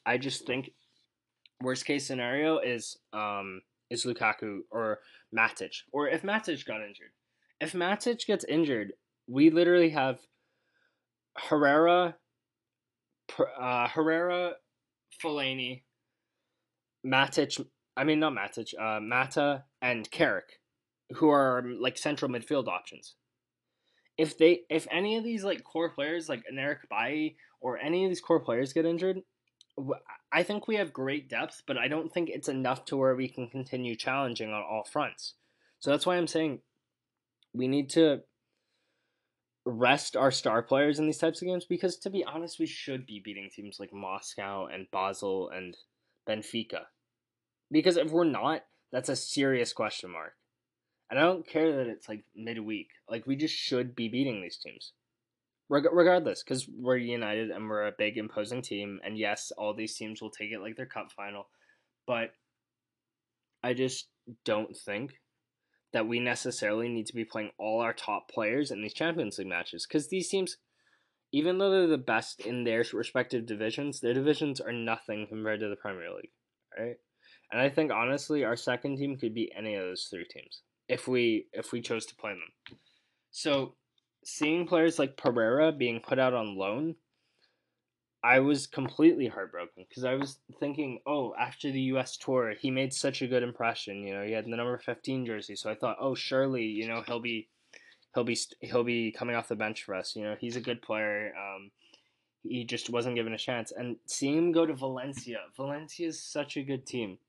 [0.05, 0.71] I just think
[1.61, 4.99] worst case scenario is um is Lukaku or
[5.35, 7.11] Matic or if Matic got injured.
[7.59, 8.93] If Matic gets injured,
[9.27, 10.19] we literally have
[11.37, 12.15] Herrera,
[13.59, 14.53] uh, Herrera,
[15.21, 15.83] Fellaini,
[17.05, 17.63] Matic.
[17.95, 18.73] I mean, not Matic.
[18.79, 20.59] Uh, Mata and Carrick,
[21.15, 23.15] who are um, like central midfield options.
[24.17, 28.09] If they, if any of these like core players, like Eric Bailly or any of
[28.09, 29.21] these core players get injured,
[30.31, 33.27] I think we have great depth, but I don't think it's enough to where we
[33.27, 35.35] can continue challenging on all fronts.
[35.79, 36.59] So that's why I'm saying
[37.53, 38.21] we need to
[39.65, 43.05] rest our star players in these types of games because to be honest we should
[43.05, 45.75] be beating teams like Moscow and Basel and
[46.27, 46.83] Benfica.
[47.69, 50.33] Because if we're not, that's a serious question mark.
[51.09, 52.89] And I don't care that it's like midweek.
[53.09, 54.93] Like we just should be beating these teams.
[55.69, 59.95] Reg- regardless, because we're united and we're a big imposing team, and yes, all these
[59.95, 61.47] teams will take it like their cup final,
[62.05, 62.31] but
[63.63, 64.07] I just
[64.45, 65.19] don't think
[65.93, 69.47] that we necessarily need to be playing all our top players in these Champions League
[69.47, 70.57] matches because these teams,
[71.33, 75.69] even though they're the best in their respective divisions, their divisions are nothing compared to
[75.69, 76.31] the Premier League,
[76.77, 76.97] right?
[77.51, 81.07] And I think honestly, our second team could be any of those three teams if
[81.07, 82.77] we if we chose to play them.
[83.31, 83.75] So,
[84.23, 86.95] seeing players like Pereira being put out on loan
[88.23, 92.17] I was completely heartbroken because I was thinking, oh, after the U.S.
[92.17, 94.03] tour, he made such a good impression.
[94.03, 97.03] You know, he had the number fifteen jersey, so I thought, oh, surely, you know,
[97.05, 97.47] he'll be,
[98.13, 100.13] he'll be, he'll be coming off the bench for us.
[100.15, 101.31] You know, he's a good player.
[101.37, 101.71] Um,
[102.43, 106.57] he just wasn't given a chance, and seeing him go to Valencia, Valencia is such
[106.57, 107.19] a good team.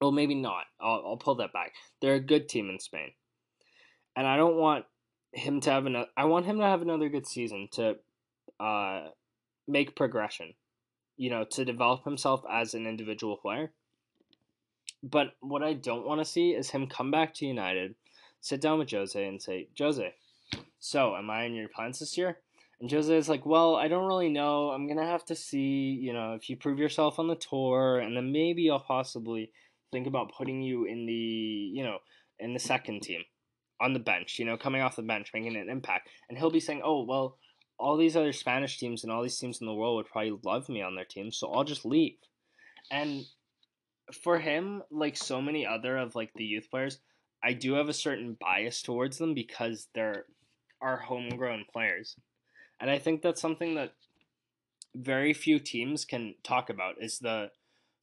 [0.00, 0.64] Well, maybe not.
[0.80, 1.72] I'll, I'll pull that back.
[2.00, 3.12] They're a good team in Spain,
[4.16, 4.84] and I don't want
[5.32, 6.08] him to have another.
[6.16, 7.96] I want him to have another good season to.
[8.58, 9.08] Uh,
[9.68, 10.54] make progression,
[11.16, 13.70] you know, to develop himself as an individual player.
[15.02, 17.94] But what I don't want to see is him come back to United,
[18.40, 20.14] sit down with Jose and say, Jose,
[20.80, 22.38] so am I in your plans this year?
[22.80, 24.70] And Jose is like, well, I don't really know.
[24.70, 28.16] I'm to have to see, you know, if you prove yourself on the tour, and
[28.16, 29.52] then maybe I'll possibly
[29.92, 31.98] think about putting you in the, you know,
[32.38, 33.22] in the second team
[33.80, 36.08] on the bench, you know, coming off the bench, making an impact.
[36.28, 37.38] And he'll be saying, oh, well,
[37.78, 40.68] all these other Spanish teams and all these teams in the world would probably love
[40.68, 42.16] me on their team, so I'll just leave.
[42.90, 43.24] And
[44.22, 46.98] for him, like so many other of like the youth players,
[47.42, 50.24] I do have a certain bias towards them because they're
[50.80, 52.16] our homegrown players.
[52.80, 53.92] And I think that's something that
[54.94, 57.50] very few teams can talk about is the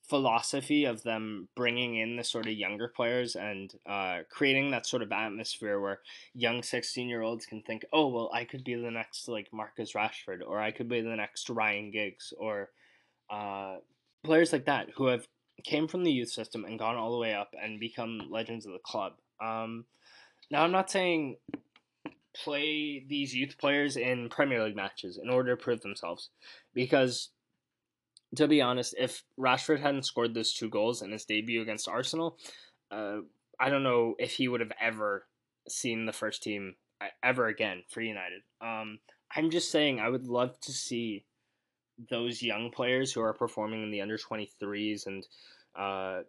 [0.07, 5.01] philosophy of them bringing in the sort of younger players and uh, creating that sort
[5.01, 5.99] of atmosphere where
[6.33, 9.93] young 16 year olds can think, oh, well, I could be the next like Marcus
[9.93, 12.69] Rashford or I could be the next Ryan Giggs or
[13.29, 13.77] uh,
[14.23, 15.27] players like that who have
[15.63, 18.73] came from the youth system and gone all the way up and become legends of
[18.73, 19.13] the club.
[19.41, 19.85] Um,
[20.51, 21.37] now, I'm not saying
[22.35, 26.29] play these youth players in Premier League matches in order to prove themselves
[26.73, 27.29] because
[28.38, 32.38] to be honest, if Rashford hadn't scored those two goals in his debut against Arsenal,
[32.91, 33.17] uh,
[33.60, 35.26] I don't know if he would have ever
[35.67, 38.41] seen the first team uh, ever again for United.
[38.62, 39.00] Um,
[39.36, 41.26] I'm just saying, I would love to see
[42.10, 45.26] those young players who are performing in the under 23s and
[45.76, 46.21] uh,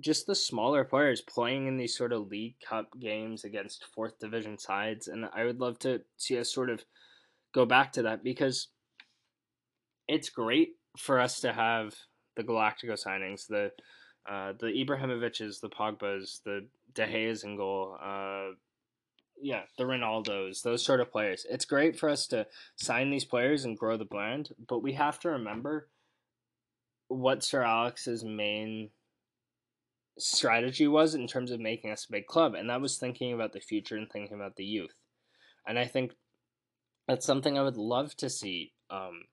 [0.00, 4.58] just the smaller players playing in these sort of League Cup games against fourth division
[4.58, 5.08] sides.
[5.08, 6.84] And I would love to see us sort of
[7.52, 8.68] go back to that because
[10.08, 11.94] it's great for us to have
[12.36, 13.72] the Galactico signings, the
[14.28, 18.54] uh, the Ibrahimoviches, the Pogba's, the De Gea's in goal, uh,
[19.40, 21.46] yeah, the Ronaldos, those sort of players.
[21.50, 25.18] It's great for us to sign these players and grow the brand, but we have
[25.20, 25.88] to remember
[27.08, 28.90] what Sir Alex's main
[30.18, 33.52] strategy was in terms of making us a big club, and that was thinking about
[33.52, 34.94] the future and thinking about the youth.
[35.66, 36.12] And I think
[37.06, 39.24] that's something I would love to see um,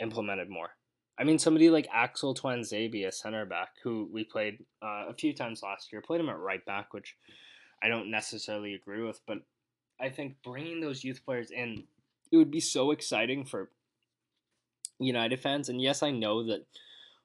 [0.00, 0.70] implemented more.
[1.18, 5.34] I mean, somebody like Axel Tuanzebe, a center back, who we played uh, a few
[5.34, 7.16] times last year, played him at right back, which
[7.82, 9.38] I don't necessarily agree with, but
[10.00, 11.84] I think bringing those youth players in,
[12.30, 13.70] it would be so exciting for
[15.00, 15.68] United fans.
[15.68, 16.66] And yes, I know that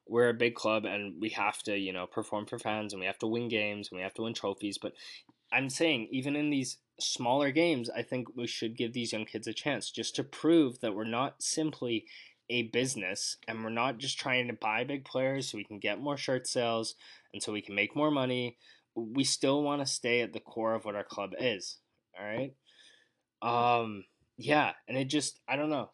[0.06, 3.06] we're a big club and we have to, you know, perform for fans and we
[3.06, 4.78] have to win games and we have to win trophies.
[4.78, 4.92] But
[5.52, 9.46] I'm saying, even in these smaller games, I think we should give these young kids
[9.46, 12.06] a chance just to prove that we're not simply
[12.50, 16.00] a business and we're not just trying to buy big players so we can get
[16.00, 16.94] more shirt sales
[17.32, 18.58] and so we can make more money.
[18.94, 21.78] We still want to stay at the core of what our club is.
[22.18, 22.54] All right.
[23.42, 24.04] Um,
[24.36, 25.90] yeah, and it just I don't know.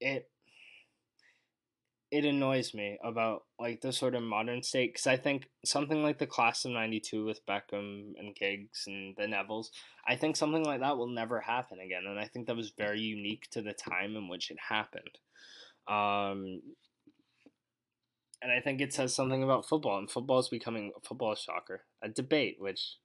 [0.00, 0.28] It
[2.10, 6.18] it annoys me about like the sort of modern state because I think something like
[6.18, 9.68] the class of '92 with Beckham and Giggs and the Nevilles,
[10.06, 13.00] I think something like that will never happen again, and I think that was very
[13.00, 15.18] unique to the time in which it happened.
[15.90, 16.62] Um,
[18.42, 22.08] and I think it says something about football, and football is becoming football soccer, a
[22.08, 22.96] debate, which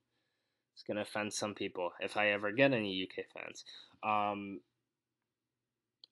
[0.76, 3.64] is going to offend some people if I ever get any UK fans.
[4.02, 4.60] Um,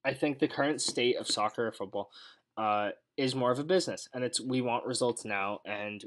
[0.04, 2.10] I think the current state of soccer or football
[2.58, 6.04] uh, is more of a business, and it's we want results now, and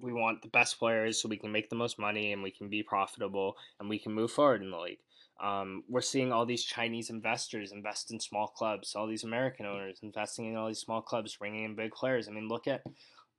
[0.00, 2.68] we want the best players so we can make the most money and we can
[2.68, 4.98] be profitable and we can move forward in the league.
[5.40, 10.00] Um, we're seeing all these Chinese investors invest in small clubs, all these American owners
[10.02, 12.28] investing in all these small clubs, bringing in big players.
[12.28, 12.82] I mean, look at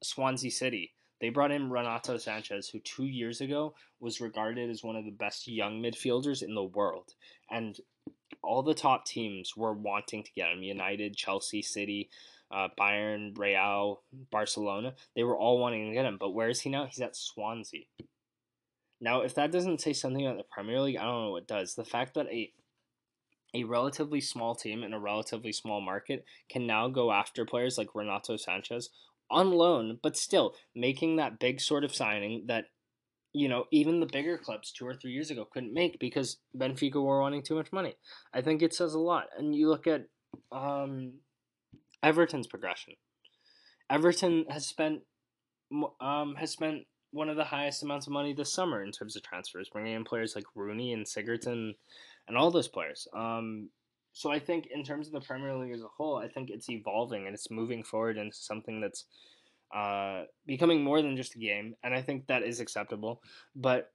[0.02, 0.94] Swansea City.
[1.20, 5.12] They brought in Renato Sanches, who two years ago was regarded as one of the
[5.12, 7.14] best young midfielders in the world.
[7.52, 7.78] And
[8.42, 12.10] all the top teams were wanting to get him United, Chelsea, City,
[12.52, 14.94] uh, Bayern, Real, Barcelona.
[15.16, 16.18] They were all wanting to get him.
[16.18, 16.86] But where is he now?
[16.86, 17.84] He's at Swansea.
[19.02, 21.76] Now, if that doesn't say something about the Premier League, I don't know what does.
[21.76, 22.52] The fact that a
[23.54, 27.96] a relatively small team in a relatively small market can now go after players like
[27.96, 28.90] Renato Sanches
[29.32, 32.66] on loan, but still making that big sort of signing that
[33.34, 36.96] you know even the bigger clubs two or three years ago couldn't make because Benfica
[36.96, 37.96] were wanting too much money.
[38.34, 39.26] I think it says a lot.
[39.38, 40.06] And you look at
[40.52, 41.14] um,
[42.04, 42.96] Everton's progression.
[43.90, 45.02] Everton has spent
[46.02, 49.24] um, has spent one of the highest amounts of money this summer in terms of
[49.24, 51.74] transfers, bringing in players like Rooney and Sigurdsson
[52.28, 53.08] and all those players.
[53.16, 53.70] Um,
[54.14, 56.70] so I think in terms of the Premier League as a whole, I think it's
[56.70, 59.06] evolving and it's moving forward into something that's
[59.74, 63.22] uh, becoming more than just a game, and I think that is acceptable.
[63.56, 63.92] But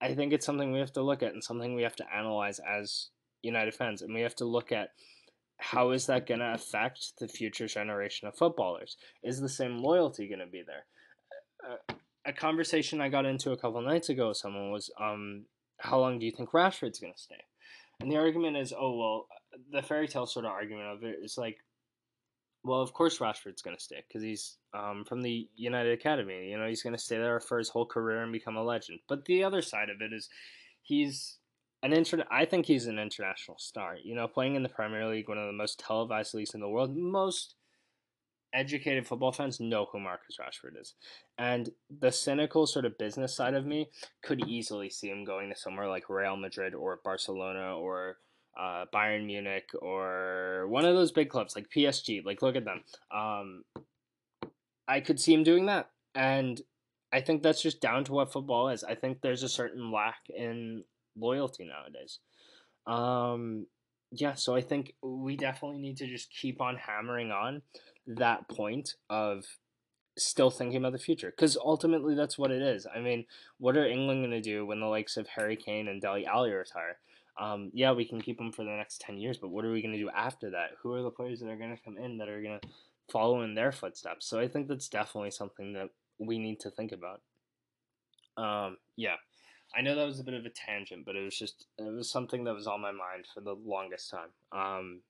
[0.00, 2.60] I think it's something we have to look at and something we have to analyze
[2.60, 3.08] as
[3.42, 4.90] United fans, and we have to look at
[5.58, 8.96] how is that going to affect the future generation of footballers?
[9.22, 10.86] Is the same loyalty going to be there?
[11.68, 11.94] Uh,
[12.28, 15.46] a conversation I got into a couple nights ago someone was, um,
[15.78, 17.42] how long do you think Rashford's going to stay?
[18.00, 19.26] And the argument is, oh, well,
[19.72, 21.56] the fairy tale sort of argument of it is like,
[22.62, 26.50] well, of course Rashford's going to stay because he's um, from the United Academy.
[26.50, 29.00] You know, he's going to stay there for his whole career and become a legend.
[29.08, 30.28] But the other side of it is
[30.82, 31.38] he's
[31.82, 33.96] an inter- I think he's an international star.
[34.02, 36.68] You know, playing in the Premier League, one of the most televised leagues in the
[36.68, 37.54] world, most
[38.52, 40.94] educated football fans know who Marcus Rashford is.
[41.36, 43.90] And the cynical sort of business side of me
[44.22, 48.16] could easily see him going to somewhere like Real Madrid or Barcelona or
[48.58, 52.24] uh, Bayern Munich or one of those big clubs like PSG.
[52.24, 52.82] Like, look at them.
[53.14, 53.64] Um,
[54.86, 55.90] I could see him doing that.
[56.14, 56.60] And
[57.12, 58.84] I think that's just down to what football is.
[58.84, 60.84] I think there's a certain lack in
[61.16, 62.18] loyalty nowadays.
[62.86, 63.66] Um,
[64.10, 67.62] yeah, so I think we definitely need to just keep on hammering on
[68.08, 69.44] that point of
[70.16, 72.86] still thinking about the future because ultimately that's what it is.
[72.92, 73.26] I mean,
[73.58, 76.50] what are England going to do when the likes of Harry Kane and Dele Alli
[76.50, 76.98] retire?
[77.40, 79.80] Um, yeah, we can keep them for the next 10 years, but what are we
[79.80, 80.70] going to do after that?
[80.82, 82.68] Who are the players that are going to come in that are going to
[83.12, 84.26] follow in their footsteps?
[84.26, 87.20] So I think that's definitely something that we need to think about.
[88.36, 89.16] Um, yeah.
[89.76, 92.10] I know that was a bit of a tangent, but it was just it was
[92.10, 94.30] something that was on my mind for the longest time.
[94.50, 95.00] Um,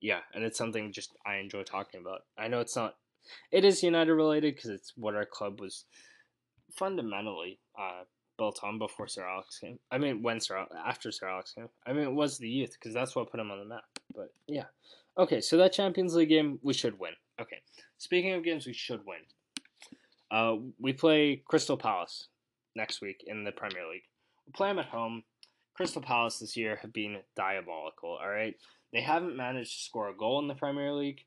[0.00, 2.22] yeah, and it's something just I enjoy talking about.
[2.38, 2.96] I know it's not,
[3.52, 5.84] it is United related because it's what our club was
[6.72, 8.04] fundamentally uh,
[8.38, 9.78] built on before Sir Alex came.
[9.90, 11.68] I mean, when Sir after Sir Alex came.
[11.86, 13.84] I mean, it was the youth because that's what put him on the map.
[14.14, 14.64] But yeah,
[15.18, 15.40] okay.
[15.40, 17.12] So that Champions League game we should win.
[17.40, 17.58] Okay.
[17.98, 19.20] Speaking of games we should win,
[20.30, 22.28] uh, we play Crystal Palace
[22.74, 24.04] next week in the Premier League.
[24.46, 25.22] We play them at home.
[25.74, 28.18] Crystal Palace this year have been diabolical.
[28.22, 28.54] All right,
[28.92, 31.24] they haven't managed to score a goal in the Premier League.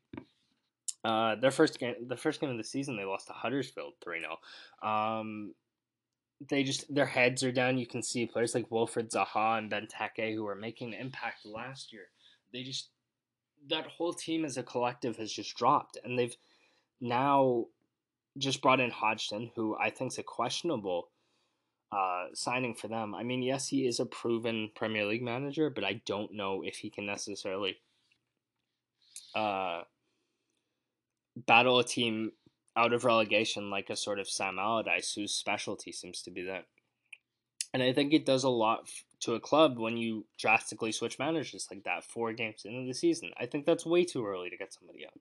[1.04, 4.20] Uh, their first game, the first game of the season, they lost to Huddersfield three
[4.20, 4.38] 0
[4.82, 5.54] um,
[6.48, 7.78] They just their heads are down.
[7.78, 11.92] You can see players like Wilfried Zaha and Benteke who were making an impact last
[11.92, 12.06] year.
[12.52, 12.88] They just
[13.68, 16.36] that whole team as a collective has just dropped, and they've
[17.00, 17.66] now
[18.38, 21.08] just brought in Hodgson, who I think is a questionable
[21.94, 23.14] uh, signing for them.
[23.14, 26.78] I mean, yes, he is a proven Premier League manager, but I don't know if
[26.78, 27.76] he can necessarily
[29.34, 29.82] uh,
[31.36, 32.32] battle a team
[32.76, 36.64] out of relegation like a sort of Sam Allardyce, whose specialty seems to be that.
[37.72, 38.88] And I think it does a lot
[39.20, 43.30] to a club when you drastically switch managers like that four games into the season.
[43.38, 45.20] I think that's way too early to get somebody out.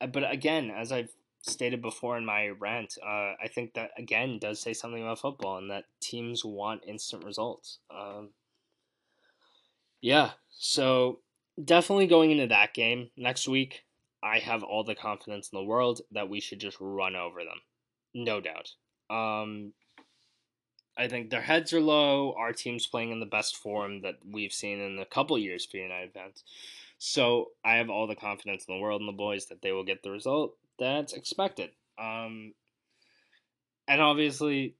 [0.00, 1.12] Uh, but again, as I've
[1.42, 5.58] stated before in my rant, uh, I think that again does say something about football
[5.58, 7.78] and that teams want instant results.
[7.90, 8.30] Um,
[10.00, 11.20] yeah, so
[11.62, 13.84] definitely going into that game next week,
[14.22, 17.60] I have all the confidence in the world that we should just run over them,
[18.14, 18.72] no doubt.
[19.10, 19.72] Um,
[20.96, 22.34] I think their heads are low.
[22.36, 25.76] Our team's playing in the best form that we've seen in a couple years for
[25.76, 26.42] United fans.
[26.98, 29.84] So I have all the confidence in the world in the boys that they will
[29.84, 31.70] get the result that's expected.
[31.98, 32.54] Um,
[33.86, 34.76] and obviously,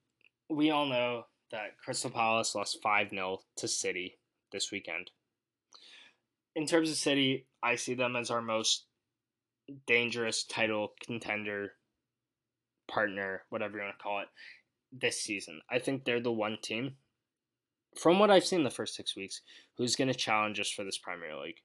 [0.49, 4.19] we all know that Crystal Palace lost 5 0 to City
[4.53, 5.11] this weekend.
[6.55, 8.87] In terms of City, I see them as our most
[9.87, 11.73] dangerous title contender,
[12.89, 14.29] partner, whatever you want to call it,
[14.93, 15.61] this season.
[15.71, 16.97] I think they're the one team,
[18.01, 19.41] from what I've seen the first six weeks,
[19.77, 21.61] who's going to challenge us for this Premier League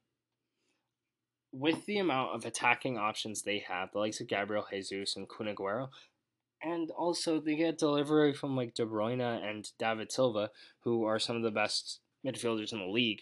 [1.54, 5.48] with the amount of attacking options they have, the likes of Gabriel Jesus and Kun
[5.48, 5.90] Aguero,
[6.62, 10.50] and also they get delivery from like De Bruyne and David Silva,
[10.82, 13.22] who are some of the best midfielders in the league.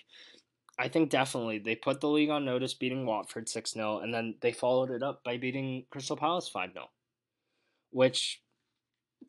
[0.80, 4.36] I think definitely they put the league on notice beating Watford 6 0, and then
[4.42, 6.86] they followed it up by beating Crystal Palace 5 0,
[7.90, 8.42] which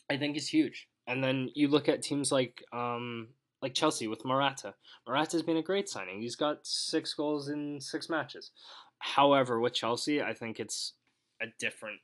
[0.09, 0.89] I think is huge.
[1.07, 3.29] And then you look at teams like um,
[3.61, 4.75] like Chelsea with Morata.
[5.07, 6.21] Morata's been a great signing.
[6.21, 8.51] He's got six goals in six matches.
[9.03, 10.95] However, with Chelsea, I think it's
[11.41, 11.99] a different.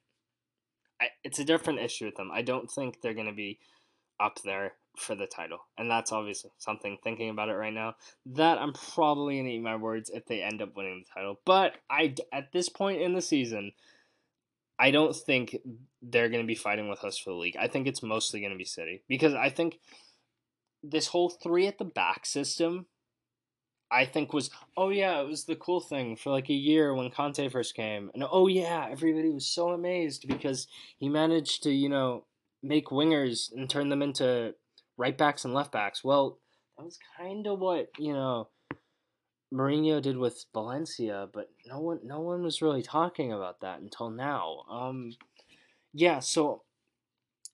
[1.23, 2.31] It's a different issue with them.
[2.33, 3.61] I don't think they're going to be
[4.19, 6.99] up there for the title, and that's obviously something.
[7.05, 7.95] Thinking about it right now,
[8.27, 11.41] that I'm probably going to eat my words if they end up winning the title.
[11.45, 13.71] But I, at this point in the season,
[14.77, 15.57] I don't think
[16.03, 17.57] they're going to be fighting with us for the league.
[17.57, 19.79] I think it's mostly going to be City because I think
[20.83, 22.87] this whole three at the back system
[23.91, 27.11] I think was oh yeah, it was the cool thing for like a year when
[27.11, 28.11] Conte first came.
[28.15, 30.67] And oh yeah, everybody was so amazed because
[30.99, 32.25] he managed to, you know,
[32.63, 34.55] make wingers and turn them into
[34.97, 36.05] right backs and left backs.
[36.05, 36.39] Well,
[36.77, 38.49] that was kind of what, you know,
[39.53, 44.11] Mourinho did with Valencia, but no one no one was really talking about that until
[44.11, 44.65] now.
[44.71, 45.13] Um
[45.95, 46.63] yeah, so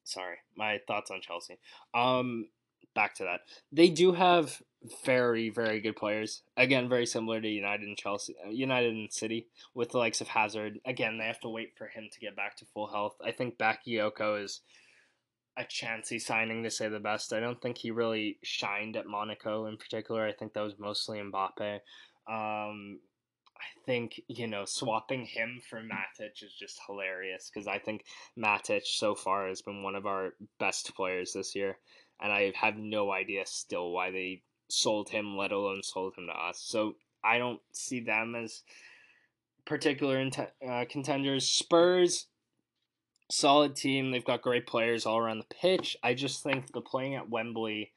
[0.03, 1.59] sorry, my thoughts on Chelsea.
[1.95, 2.49] Um
[2.95, 3.41] back to that.
[3.71, 4.61] They do have
[5.05, 6.43] very very good players.
[6.57, 10.29] Again, very similar to United and Chelsea, uh, United and City with the likes of
[10.29, 10.81] Hazard.
[10.85, 13.17] Again, they have to wait for him to get back to full health.
[13.25, 14.61] I think Bakayoko is
[15.57, 17.33] a chancy signing to say the best.
[17.33, 20.27] I don't think he really shined at Monaco in particular.
[20.27, 21.81] I think that was mostly Mbappe.
[22.29, 22.99] Um,
[23.57, 28.05] I think you know swapping him for Matic is just hilarious because I think
[28.39, 31.79] Matic so far has been one of our best players this year,
[32.21, 36.33] and I have no idea still why they sold him, let alone sold him to
[36.33, 36.59] us.
[36.65, 38.63] So I don't see them as
[39.65, 40.29] particular
[40.67, 41.49] uh, contenders.
[41.49, 42.27] Spurs,
[43.31, 44.11] solid team.
[44.11, 45.97] They've got great players all around the pitch.
[46.03, 47.93] I just think the playing at Wembley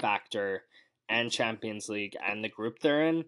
[0.00, 0.64] factor
[1.08, 3.24] and Champions League and the group they're in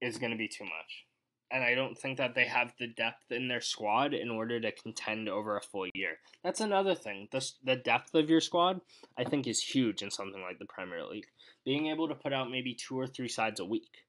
[0.00, 1.06] is going to be too much.
[1.52, 4.72] And I don't think that they have the depth in their squad in order to
[4.72, 6.16] contend over a full year.
[6.42, 7.28] That's another thing.
[7.30, 8.80] The, the depth of your squad,
[9.18, 11.26] I think, is huge in something like the Premier League.
[11.64, 14.06] Being able to put out maybe two or three sides a week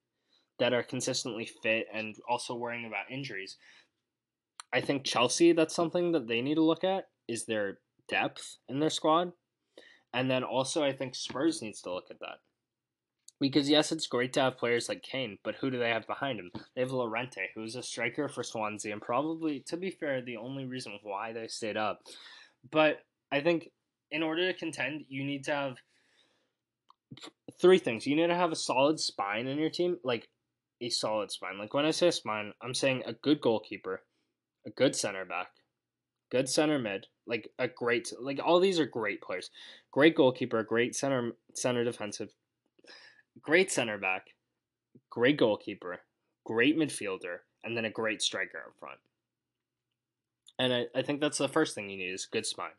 [0.59, 3.57] that are consistently fit and also worrying about injuries.
[4.71, 8.79] I think Chelsea, that's something that they need to look at, is their depth in
[8.79, 9.33] their squad.
[10.13, 12.37] And then also, I think Spurs needs to look at that.
[13.43, 16.39] Because yes, it's great to have players like Kane, but who do they have behind
[16.39, 16.49] him?
[16.73, 20.63] They have Llorente, who's a striker for Swansea, and probably, to be fair, the only
[20.63, 21.99] reason why they stayed up.
[22.71, 22.99] But
[23.33, 23.69] I think
[24.11, 25.75] in order to contend, you need to have
[27.59, 28.07] three things.
[28.07, 30.29] You need to have a solid spine in your team, like
[30.79, 31.57] a solid spine.
[31.59, 34.03] Like when I say spine, I'm saying a good goalkeeper,
[34.65, 35.49] a good center back,
[36.31, 39.49] good center mid, like a great like all these are great players.
[39.91, 42.29] Great goalkeeper, great center center defensive
[43.43, 44.27] great center back,
[45.09, 45.99] great goalkeeper,
[46.45, 48.99] great midfielder, and then a great striker up front.
[50.59, 52.71] And I, I think that's the first thing you need is good spine.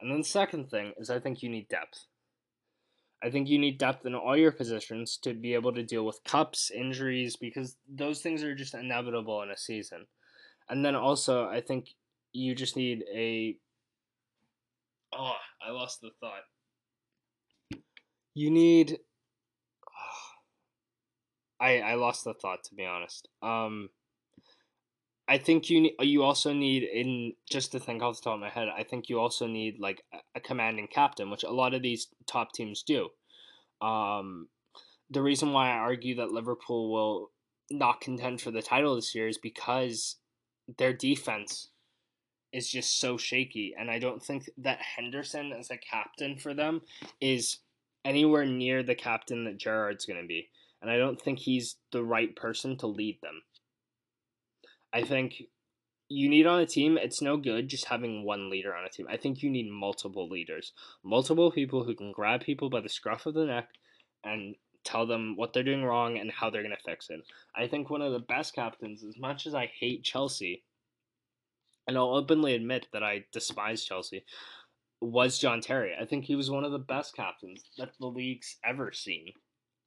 [0.00, 2.06] And then the second thing is I think you need depth.
[3.22, 6.24] I think you need depth in all your positions to be able to deal with
[6.24, 10.06] cups, injuries, because those things are just inevitable in a season.
[10.70, 11.90] And then also, I think
[12.32, 13.56] you just need a.
[15.12, 17.82] Oh, I lost the thought.
[18.34, 18.98] You need
[21.60, 23.28] I I lost the thought to be honest.
[23.42, 23.90] Um,
[25.28, 28.48] I think you you also need in just to think off the top of my
[28.48, 28.68] head.
[28.68, 30.02] I think you also need like
[30.34, 33.10] a commanding captain, which a lot of these top teams do.
[33.80, 34.48] Um,
[35.08, 37.30] the reason why I argue that Liverpool will
[37.70, 40.16] not contend for the title this year is because
[40.78, 41.68] their defense
[42.52, 46.82] is just so shaky, and I don't think that Henderson as a captain for them
[47.20, 47.58] is
[48.04, 50.48] anywhere near the captain that Gerrard's going to be
[50.82, 53.42] and I don't think he's the right person to lead them.
[54.92, 55.42] I think
[56.08, 59.06] you need on a team, it's no good just having one leader on a team.
[59.08, 60.72] I think you need multiple leaders,
[61.04, 63.68] multiple people who can grab people by the scruff of the neck
[64.24, 67.20] and tell them what they're doing wrong and how they're going to fix it.
[67.54, 70.64] I think one of the best captains, as much as I hate Chelsea,
[71.86, 74.24] and I'll openly admit that I despise Chelsea,
[75.00, 75.92] was John Terry.
[76.00, 79.32] I think he was one of the best captains that the league's ever seen.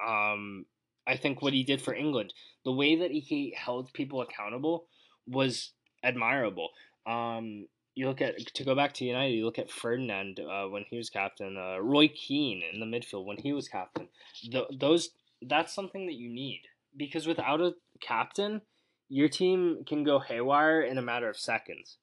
[0.06, 0.66] Um,
[1.08, 2.34] I think what he did for England,
[2.64, 4.88] the way that he held people accountable
[5.28, 5.74] was
[6.04, 6.70] admirable.
[7.06, 9.34] Um, you look at to go back to United.
[9.34, 13.26] You look at Ferdinand uh, when he was captain, uh, Roy Keane in the midfield
[13.26, 14.08] when he was captain.
[14.50, 15.10] The, those
[15.42, 16.62] that's something that you need
[16.96, 18.62] because without a captain,
[19.10, 21.98] your team can go haywire in a matter of seconds.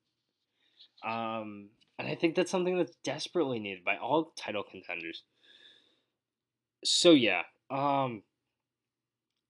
[1.04, 5.22] Um, and I think that's something that's desperately needed by all title contenders.
[6.84, 8.22] So yeah, um,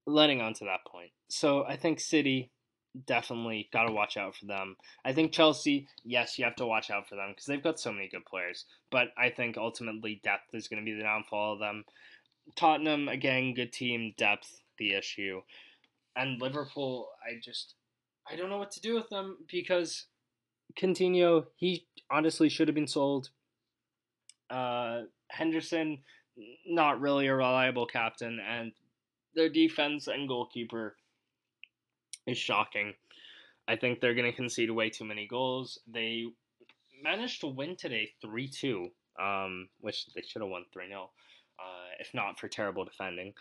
[0.07, 1.11] letting on to that point.
[1.29, 2.51] So I think City
[3.07, 4.77] definitely got to watch out for them.
[5.05, 7.93] I think Chelsea, yes, you have to watch out for them because they've got so
[7.93, 8.65] many good players.
[8.91, 11.85] But I think ultimately depth is going to be the downfall of them.
[12.57, 15.43] Tottenham, again, good team, depth, the issue.
[16.17, 17.75] And Liverpool, I just,
[18.29, 20.07] I don't know what to do with them because
[20.77, 23.31] Coutinho, he honestly should have been sold.
[24.49, 25.99] Uh, Henderson,
[26.67, 28.73] not really a reliable captain, and
[29.35, 30.97] their defense and goalkeeper
[32.27, 32.95] is shocking.
[33.69, 35.79] I think they're going to concede way too many goals.
[35.87, 36.25] They
[37.03, 38.89] managed to win today 3 2,
[39.21, 41.65] um, which they should have won 3 0, uh,
[41.99, 43.35] if not for terrible defending.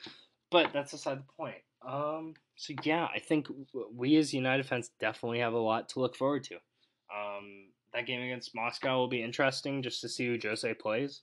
[0.51, 1.61] But that's aside the point.
[1.87, 3.47] Um, so, yeah, I think
[3.95, 6.55] we as United fans definitely have a lot to look forward to.
[6.55, 11.21] Um, that game against Moscow will be interesting just to see who Jose plays.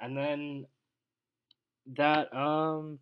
[0.00, 0.66] And then
[1.96, 2.98] that um,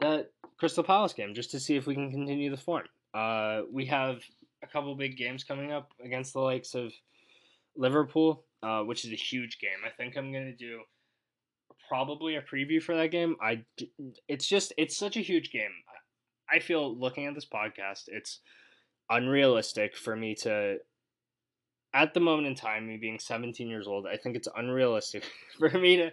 [0.00, 2.84] that Crystal Palace game just to see if we can continue the form.
[3.14, 4.20] Uh, we have
[4.62, 6.92] a couple big games coming up against the likes of
[7.76, 9.78] Liverpool, uh, which is a huge game.
[9.86, 10.80] I think I'm gonna do
[11.88, 13.36] probably a preview for that game.
[13.40, 13.64] I
[14.26, 15.70] it's just it's such a huge game.
[16.50, 18.40] I feel looking at this podcast, it's
[19.10, 20.78] unrealistic for me to
[21.94, 25.24] at the moment in time, me being 17 years old, I think it's unrealistic
[25.58, 26.10] for me to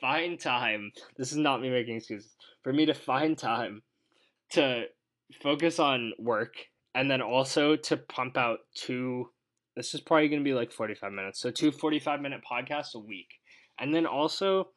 [0.00, 0.92] find time.
[1.16, 2.34] This is not me making excuses.
[2.68, 3.80] For me to find time
[4.50, 4.88] to
[5.40, 6.52] focus on work
[6.94, 9.30] and then also to pump out two
[9.74, 11.40] this is probably going to be like 45 minutes.
[11.40, 13.40] So two 45 minute podcasts a week.
[13.78, 14.68] And then also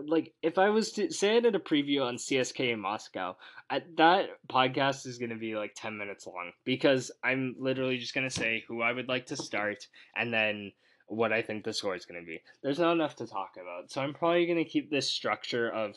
[0.00, 3.36] like if I was to say I did a preview on CSKA in Moscow,
[3.68, 8.30] I, that podcast is gonna be like ten minutes long because I'm literally just gonna
[8.30, 10.70] say who I would like to start and then
[11.08, 12.42] what I think the score is gonna be.
[12.62, 15.96] There's not enough to talk about, so I'm probably gonna keep this structure of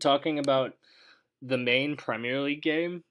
[0.00, 0.74] talking about
[1.40, 3.02] the main Premier League game,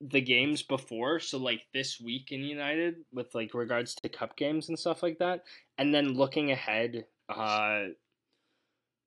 [0.00, 4.68] the games before, so like this week in United with like regards to cup games
[4.68, 5.44] and stuff like that,
[5.78, 7.86] and then looking ahead uh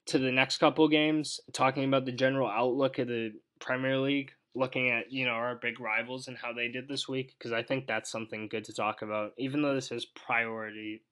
[0.07, 4.89] to the next couple games, talking about the general outlook of the Premier League, looking
[4.89, 7.86] at you know our big rivals and how they did this week because I think
[7.86, 9.34] that's something good to talk about.
[9.38, 11.03] Even though this is priority,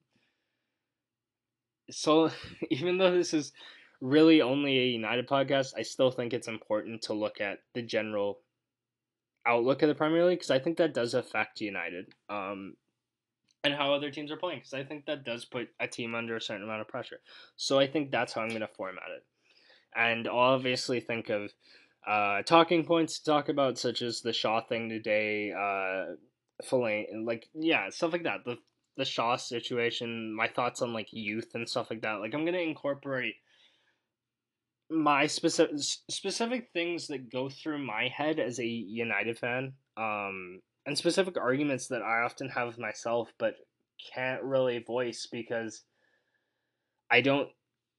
[1.90, 2.30] so
[2.70, 3.52] even though this is
[4.00, 8.40] really only a United podcast, I still think it's important to look at the general
[9.46, 12.06] outlook of the Premier League because I think that does affect United.
[12.28, 12.74] Um,
[13.64, 16.36] and how other teams are playing because I think that does put a team under
[16.36, 17.20] a certain amount of pressure.
[17.56, 19.24] So I think that's how I'm going to format it.
[19.96, 21.50] And obviously think of
[22.06, 26.14] uh, talking points to talk about, such as the Shaw thing today, uh,
[27.22, 28.44] like yeah, stuff like that.
[28.44, 28.56] The
[28.96, 32.20] the Shaw situation, my thoughts on like youth and stuff like that.
[32.20, 33.34] Like I'm gonna incorporate
[34.90, 35.76] my specific
[36.10, 39.74] specific things that go through my head as a United fan.
[39.96, 43.56] Um, and specific arguments that I often have with myself, but
[44.14, 45.82] can't really voice because
[47.10, 47.48] I don't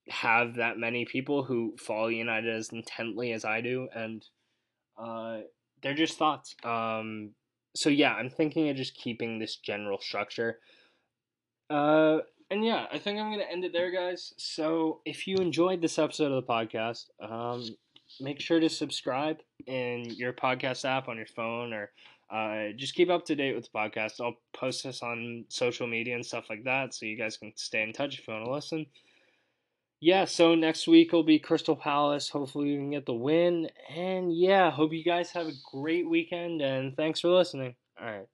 [0.08, 4.26] have that many people who follow United as intently as I do, and
[4.98, 5.40] uh,
[5.84, 6.56] they're just thoughts.
[6.64, 7.32] Um,
[7.76, 10.60] so yeah, I'm thinking of just keeping this general structure.
[11.70, 12.20] Uh,
[12.50, 14.34] and yeah, I think I'm gonna end it there, guys.
[14.38, 17.64] So if you enjoyed this episode of the podcast, um,
[18.20, 19.38] make sure to subscribe
[19.68, 21.91] in your podcast app on your phone or
[22.32, 24.22] uh, just keep up to date with the podcast.
[24.22, 27.82] I'll post this on social media and stuff like that, so you guys can stay
[27.82, 28.86] in touch if you want to listen.
[30.02, 32.30] Yeah, so next week will be Crystal Palace.
[32.30, 33.70] Hopefully, we can get the win.
[33.93, 37.76] And yeah, hope you guys have a great weekend, and thanks for listening.
[38.00, 38.28] All right.